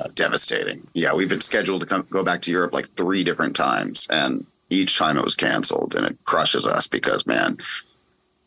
uh, 0.00 0.08
devastating. 0.14 0.86
Yeah, 0.94 1.14
we've 1.16 1.28
been 1.28 1.40
scheduled 1.40 1.80
to 1.80 1.86
come 1.86 2.06
go 2.10 2.22
back 2.22 2.42
to 2.42 2.52
Europe 2.52 2.72
like 2.72 2.86
three 2.90 3.24
different 3.24 3.56
times, 3.56 4.06
and 4.08 4.46
each 4.70 4.96
time 4.98 5.18
it 5.18 5.24
was 5.24 5.34
canceled, 5.34 5.96
and 5.96 6.06
it 6.06 6.16
crushes 6.26 6.64
us 6.64 6.86
because 6.86 7.26
man, 7.26 7.58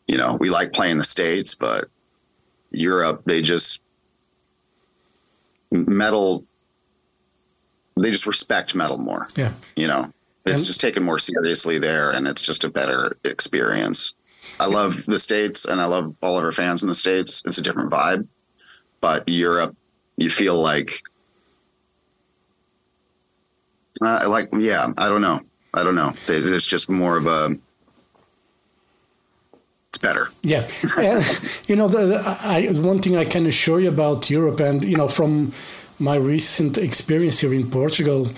you 0.06 0.16
know, 0.16 0.34
we 0.40 0.50
like 0.50 0.72
playing 0.72 0.98
the 0.98 1.04
states, 1.04 1.54
but 1.54 1.88
Europe 2.70 3.22
they 3.24 3.42
just 3.42 3.82
metal. 5.70 6.44
They 7.98 8.10
just 8.10 8.26
respect 8.26 8.74
metal 8.74 8.98
more. 8.98 9.26
Yeah. 9.36 9.52
You 9.74 9.88
know, 9.88 10.12
it's 10.44 10.56
And- 10.60 10.66
just 10.66 10.80
taken 10.80 11.02
more 11.02 11.18
seriously 11.18 11.78
there, 11.78 12.10
and 12.12 12.28
it's 12.28 12.42
just 12.42 12.64
a 12.64 12.68
better 12.68 13.16
experience. 13.24 14.14
I 14.60 14.66
love 14.66 15.04
the 15.06 15.18
states, 15.18 15.64
and 15.64 15.80
I 15.80 15.86
love 15.86 16.14
all 16.22 16.38
of 16.38 16.44
our 16.44 16.52
fans 16.52 16.82
in 16.82 16.88
the 16.88 16.94
states. 16.94 17.42
It's 17.46 17.58
a 17.58 17.62
different 17.62 17.90
vibe, 17.90 18.26
but 19.00 19.28
Europe, 19.28 19.74
you 20.18 20.30
feel 20.30 20.60
like, 20.60 20.90
uh, 24.02 24.26
like 24.28 24.48
yeah, 24.58 24.88
I 24.98 25.08
don't 25.08 25.22
know, 25.22 25.40
I 25.74 25.82
don't 25.82 25.94
know. 25.94 26.12
It- 26.28 26.46
It's 26.52 26.66
just 26.66 26.88
more 26.90 27.16
of 27.16 27.26
a. 27.26 27.56
It's 29.96 30.02
better. 30.02 30.28
Yeah, 30.42 30.62
and, 30.98 31.40
you 31.68 31.74
know, 31.74 31.88
the, 31.88 32.20
I, 32.42 32.68
one 32.80 32.98
thing 32.98 33.16
I 33.16 33.24
can 33.24 33.46
assure 33.46 33.80
you 33.80 33.88
about 33.88 34.28
Europe, 34.28 34.60
and 34.60 34.84
you 34.84 34.98
know, 34.98 35.08
from 35.08 35.52
my 35.98 36.16
recent 36.16 36.76
experience 36.76 37.40
here 37.40 37.54
in 37.54 37.70
Portugal, 37.70 38.28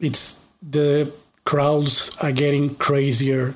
it's 0.00 0.44
the 0.60 1.12
crowds 1.44 2.16
are 2.20 2.32
getting 2.32 2.74
crazier 2.74 3.54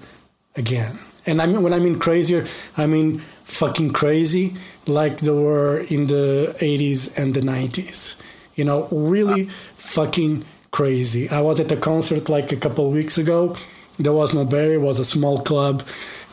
again. 0.55 1.01
And 1.27 1.43
I 1.43 1.47
mean, 1.47 1.65
when 1.65 1.73
I 1.73 1.81
mean 1.81 1.99
crazier, 1.99 2.47
I 2.77 2.87
mean 2.87 3.19
fucking 3.19 3.93
crazy, 3.93 4.55
like 4.87 5.19
they 5.19 5.33
were 5.33 5.81
in 5.91 6.07
the 6.07 6.55
80s 6.61 7.19
and 7.19 7.35
the 7.35 7.41
90s. 7.41 8.23
You 8.55 8.67
know, 8.67 8.87
really 8.93 9.47
fucking 9.47 10.45
crazy. 10.71 11.29
I 11.29 11.41
was 11.41 11.59
at 11.59 11.73
a 11.73 11.77
concert 11.77 12.29
like 12.29 12.53
a 12.53 12.57
couple 12.57 12.87
of 12.87 12.93
weeks 12.93 13.19
ago. 13.19 13.57
There 13.99 14.13
was 14.13 14.33
no 14.33 14.45
barrier. 14.45 14.75
It 14.75 14.83
was 14.83 15.01
a 15.01 15.05
small 15.05 15.41
club. 15.43 15.83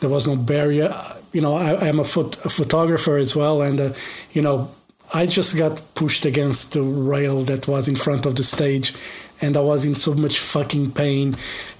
There 0.00 0.10
was 0.10 0.26
no 0.28 0.36
barrier. 0.36 0.92
You 1.32 1.40
know, 1.40 1.54
I, 1.56 1.88
I'm 1.88 1.98
a, 2.00 2.04
phot- 2.04 2.44
a 2.44 2.48
photographer 2.48 3.16
as 3.16 3.34
well, 3.36 3.62
and 3.62 3.80
uh, 3.80 3.92
you 4.32 4.42
know, 4.42 4.68
I 5.14 5.26
just 5.26 5.56
got 5.56 5.80
pushed 5.94 6.24
against 6.26 6.72
the 6.72 6.82
rail 6.82 7.42
that 7.42 7.68
was 7.68 7.88
in 7.88 7.96
front 7.96 8.26
of 8.26 8.34
the 8.36 8.42
stage, 8.44 8.92
and 9.40 9.56
I 9.56 9.60
was 9.60 9.84
in 9.84 9.94
so 9.94 10.14
much 10.14 10.40
fucking 10.40 10.92
pain. 10.92 11.34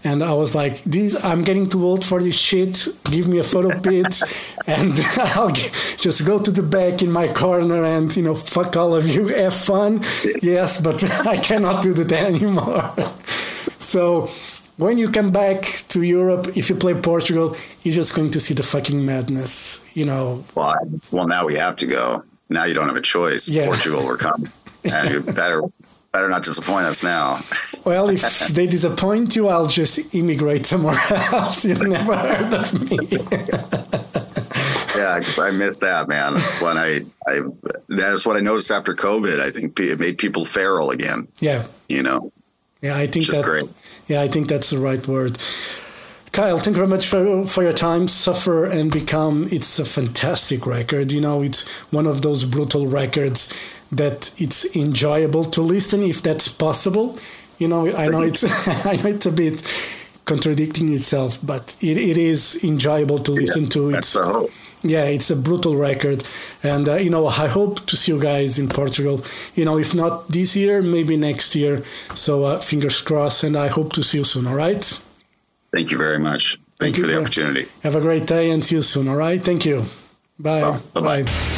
And 0.04 0.22
I 0.22 0.32
was 0.34 0.54
like, 0.54 0.82
"This, 0.84 1.22
I'm 1.24 1.42
getting 1.42 1.68
too 1.68 1.82
old 1.84 2.04
for 2.04 2.22
this 2.22 2.36
shit. 2.36 2.86
Give 3.10 3.26
me 3.28 3.38
a 3.38 3.42
photo 3.42 3.78
pit, 3.80 4.22
and 4.66 4.92
I'll 5.34 5.50
g- 5.50 5.70
just 5.98 6.24
go 6.24 6.38
to 6.38 6.50
the 6.50 6.62
back 6.62 7.02
in 7.02 7.10
my 7.10 7.28
corner 7.28 7.82
and 7.82 8.14
you 8.16 8.22
know, 8.22 8.34
fuck 8.34 8.76
all 8.76 8.94
of 8.94 9.06
you. 9.08 9.28
Have 9.28 9.54
fun, 9.54 10.02
yes, 10.42 10.80
but 10.80 11.02
I 11.26 11.36
cannot 11.38 11.82
do 11.82 11.92
that 11.92 12.12
anymore." 12.12 12.92
so 13.78 14.28
when 14.76 14.98
you 14.98 15.10
come 15.10 15.30
back 15.30 15.62
to 15.88 16.02
Europe, 16.02 16.48
if 16.56 16.68
you 16.68 16.76
play 16.76 16.94
Portugal, 16.94 17.56
you're 17.82 17.94
just 17.94 18.14
going 18.14 18.30
to 18.30 18.40
see 18.40 18.54
the 18.54 18.62
fucking 18.62 19.04
madness. 19.04 19.90
You 19.96 20.06
know, 20.06 20.44
Well, 20.54 20.68
I, 20.68 20.78
well, 21.10 21.26
now 21.26 21.46
we 21.46 21.54
have 21.54 21.76
to 21.78 21.86
go. 21.86 22.22
Now 22.48 22.64
you 22.64 22.74
don't 22.74 22.86
have 22.88 22.96
a 22.96 23.00
choice. 23.00 23.48
Yeah. 23.48 23.66
Portugal, 23.66 24.04
we're 24.04 24.18
coming, 24.18 24.50
and 24.84 25.10
you 25.10 25.20
better 25.20 25.62
better 26.12 26.28
not 26.28 26.42
disappoint 26.42 26.86
us 26.86 27.02
now. 27.02 27.40
well, 27.84 28.08
if 28.08 28.48
they 28.48 28.66
disappoint 28.66 29.36
you, 29.36 29.48
I'll 29.48 29.66
just 29.66 30.14
immigrate 30.14 30.64
somewhere 30.64 30.96
else. 31.32 31.64
You've 31.64 31.82
never 31.82 32.16
heard 32.16 32.54
of 32.54 32.90
me. 32.90 32.96
yeah, 34.96 35.20
I 35.38 35.50
missed 35.50 35.80
that, 35.80 36.08
man. 36.08 36.34
When 36.62 36.78
I, 36.78 37.00
I, 37.26 37.42
that's 37.88 38.26
what 38.26 38.36
I 38.36 38.40
noticed 38.40 38.70
after 38.70 38.94
COVID. 38.94 39.40
I 39.40 39.50
think 39.50 39.78
it 39.78 40.00
made 40.00 40.16
people 40.18 40.44
feral 40.44 40.90
again. 40.90 41.28
yeah, 41.40 41.66
You 41.88 42.02
know, 42.02 42.32
yeah, 42.80 42.96
I 42.96 43.06
think 43.06 43.26
that's 43.26 43.46
great. 43.46 43.68
Yeah, 44.08 44.22
I 44.22 44.28
think 44.28 44.48
that's 44.48 44.70
the 44.70 44.78
right 44.78 45.06
word. 45.06 45.38
Kyle, 46.32 46.58
thank 46.58 46.76
you 46.76 46.84
very 46.84 46.88
much 46.88 47.08
for, 47.08 47.46
for 47.46 47.62
your 47.62 47.72
time. 47.72 48.08
Suffer 48.08 48.66
and 48.66 48.92
Become, 48.92 49.46
it's 49.50 49.78
a 49.78 49.84
fantastic 49.84 50.66
record. 50.66 51.10
You 51.10 51.20
know, 51.20 51.42
it's 51.42 51.66
one 51.92 52.06
of 52.06 52.20
those 52.22 52.44
brutal 52.44 52.86
records 52.86 53.48
that 53.90 54.32
it's 54.38 54.76
enjoyable 54.76 55.44
to 55.44 55.62
listen 55.62 56.02
if 56.02 56.22
that's 56.22 56.48
possible. 56.48 57.18
You 57.58 57.68
know, 57.68 57.90
I 57.96 58.08
know 58.08 58.20
it's 58.20 58.44
I 58.86 58.96
know 58.96 59.08
it's 59.08 59.26
a 59.26 59.32
bit 59.32 59.62
contradicting 60.26 60.92
itself, 60.92 61.38
but 61.42 61.74
it, 61.80 61.96
it 61.96 62.18
is 62.18 62.62
enjoyable 62.64 63.18
to 63.18 63.32
listen 63.32 63.66
to. 63.70 63.92
That's 63.92 64.08
It's 64.08 64.12
the 64.14 64.24
hope. 64.24 64.50
Yeah, 64.88 65.04
it's 65.04 65.30
a 65.30 65.36
brutal 65.36 65.76
record, 65.76 66.24
and 66.62 66.88
uh, 66.88 66.94
you 66.94 67.10
know 67.10 67.26
I 67.26 67.48
hope 67.48 67.86
to 67.86 67.96
see 67.96 68.12
you 68.12 68.20
guys 68.20 68.58
in 68.58 68.68
Portugal. 68.68 69.20
You 69.54 69.64
know, 69.64 69.78
if 69.78 69.94
not 69.94 70.28
this 70.28 70.56
year, 70.56 70.82
maybe 70.82 71.16
next 71.16 71.54
year. 71.54 71.84
So 72.14 72.44
uh, 72.44 72.58
fingers 72.58 73.00
crossed, 73.00 73.44
and 73.44 73.56
I 73.56 73.68
hope 73.68 73.92
to 73.94 74.02
see 74.02 74.18
you 74.18 74.24
soon. 74.24 74.46
All 74.46 74.54
right. 74.54 74.84
Thank 75.72 75.90
you 75.90 75.98
very 75.98 76.18
much. 76.18 76.56
Thank, 76.78 76.78
Thank 76.78 76.96
you 76.96 77.02
for 77.04 77.08
the 77.08 77.20
opportunity. 77.20 77.66
Have 77.82 77.96
a 77.96 78.00
great 78.00 78.26
day, 78.26 78.50
and 78.50 78.64
see 78.64 78.76
you 78.76 78.82
soon. 78.82 79.08
All 79.08 79.16
right. 79.16 79.42
Thank 79.42 79.64
you. 79.66 79.84
Bye. 80.38 80.78
Bye. 80.94 81.22
Bye. 81.24 81.52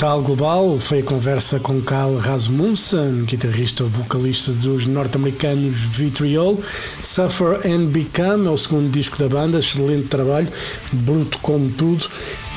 Metal 0.00 0.22
Global 0.22 0.78
foi 0.78 1.00
a 1.00 1.02
conversa 1.02 1.60
com 1.60 1.78
Carl 1.82 2.16
Rasmussen, 2.16 3.22
guitarrista 3.26 3.84
vocalista 3.84 4.50
dos 4.50 4.86
norte-americanos 4.86 5.74
Vitriol. 5.74 6.58
Suffer 7.02 7.60
and 7.66 7.84
Become 7.88 8.46
é 8.46 8.50
o 8.50 8.56
segundo 8.56 8.90
disco 8.90 9.18
da 9.18 9.28
banda, 9.28 9.58
excelente 9.58 10.08
trabalho, 10.08 10.48
bruto 10.90 11.36
como 11.40 11.68
tudo. 11.72 12.08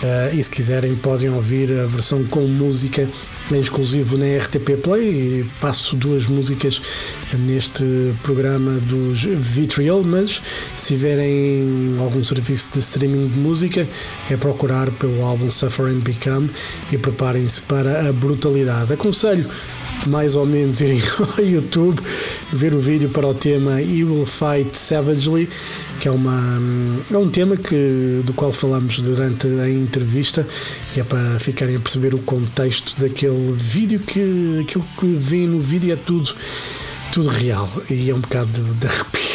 Eh, 0.01 0.35
e 0.35 0.41
se 0.41 0.49
quiserem, 0.49 0.95
podem 0.95 1.31
ouvir 1.31 1.69
a 1.81 1.85
versão 1.85 2.23
com 2.23 2.47
música 2.47 3.09
em 3.55 3.61
exclusivo 3.61 4.17
na 4.17 4.25
RTP 4.25 4.81
Play. 4.81 5.09
E 5.09 5.45
passo 5.59 5.95
duas 5.95 6.27
músicas 6.27 6.81
neste 7.33 8.13
programa 8.23 8.71
dos 8.73 9.23
Vitriol, 9.23 10.03
mas 10.03 10.41
se 10.75 10.95
tiverem 10.95 11.97
algum 11.99 12.23
serviço 12.23 12.71
de 12.73 12.79
streaming 12.79 13.27
de 13.27 13.37
música, 13.37 13.87
é 14.29 14.37
procurar 14.37 14.89
pelo 14.91 15.23
álbum 15.23 15.49
Suffer 15.49 15.87
and 15.87 15.99
Become 15.99 16.49
e 16.91 16.97
preparem-se 16.97 17.61
para 17.61 18.09
a 18.09 18.13
brutalidade. 18.13 18.93
Aconselho 18.93 19.49
mais 20.07 20.35
ou 20.35 20.45
menos 20.45 20.81
irem 20.81 21.01
ao 21.37 21.43
YouTube, 21.43 22.01
ver 22.51 22.73
o 22.73 22.79
vídeo 22.79 23.09
para 23.09 23.27
o 23.27 23.33
tema 23.33 23.81
You 23.81 24.13
Will 24.13 24.25
Fight 24.25 24.75
Savagely, 24.75 25.49
que 25.99 26.07
é, 26.07 26.11
uma, 26.11 26.59
é 27.11 27.17
um 27.17 27.29
tema 27.29 27.55
que, 27.55 28.21
do 28.25 28.33
qual 28.33 28.51
falamos 28.51 28.99
durante 28.99 29.47
a 29.47 29.69
entrevista 29.69 30.45
e 30.95 30.99
é 30.99 31.03
para 31.03 31.39
ficarem 31.39 31.75
a 31.75 31.79
perceber 31.79 32.13
o 32.13 32.19
contexto 32.19 32.99
daquele 32.99 33.53
vídeo 33.53 33.99
que 33.99 34.59
aquilo 34.61 34.85
que 34.99 35.05
vem 35.19 35.47
no 35.47 35.61
vídeo 35.61 35.93
é 35.93 35.95
tudo, 35.95 36.35
tudo 37.13 37.29
real 37.29 37.69
e 37.89 38.09
é 38.09 38.13
um 38.13 38.19
bocado 38.19 38.51
de 38.51 38.87
arrepio. 38.87 39.32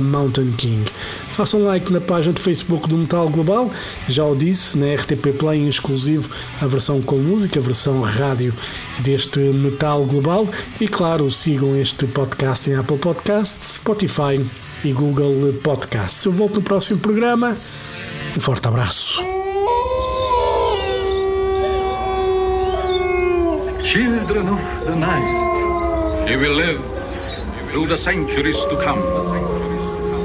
Mountain 0.02 0.48
King. 0.58 0.84
Façam 1.32 1.64
like 1.64 1.92
na 1.92 2.02
página 2.02 2.34
de 2.34 2.42
Facebook 2.42 2.88
do 2.88 2.98
Metal 2.98 3.30
Global. 3.30 3.72
Já 4.08 4.26
o 4.26 4.36
disse, 4.36 4.78
na 4.78 4.94
RTP 4.94 5.34
Play 5.38 5.60
em 5.60 5.68
exclusivo 5.68 6.30
a 6.62 6.68
versão 6.68 7.02
com 7.02 7.18
música, 7.18 7.60
a 7.60 7.64
versão 7.64 8.02
rádio 8.02 8.54
deste 9.00 9.40
Metal 9.40 10.06
Global. 10.06 10.48
E 10.80 10.88
claro, 10.88 11.30
sigam 11.30 11.76
este 11.76 12.06
podcast 12.08 12.70
em 12.70 12.76
Apple 12.76 12.98
Podcasts, 12.98 13.76
Spotify 13.76 14.44
e 14.84 14.94
Google 14.94 15.54
Podcasts. 15.64 16.26
Eu 16.26 16.32
volto 16.32 16.56
no 16.56 16.62
próximo 16.62 17.00
programa. 17.00 17.58
Um 18.36 18.40
forte 18.40 18.68
abraço. 18.68 19.24
Children 23.84 24.50
of 24.50 24.86
the 24.86 24.96
night, 24.96 26.30
you 26.30 26.40
will 26.40 26.54
live 26.56 26.80
through 27.72 27.88
the 27.88 27.98
centuries 27.98 28.58
to 28.70 28.76
come, 28.78 29.02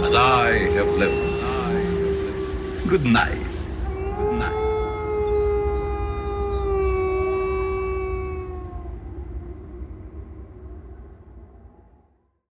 as 0.05 0.13
I 0.15 0.69
have 0.77 0.89
lived. 0.99 1.33
Good 2.89 3.05
night. 3.05 3.52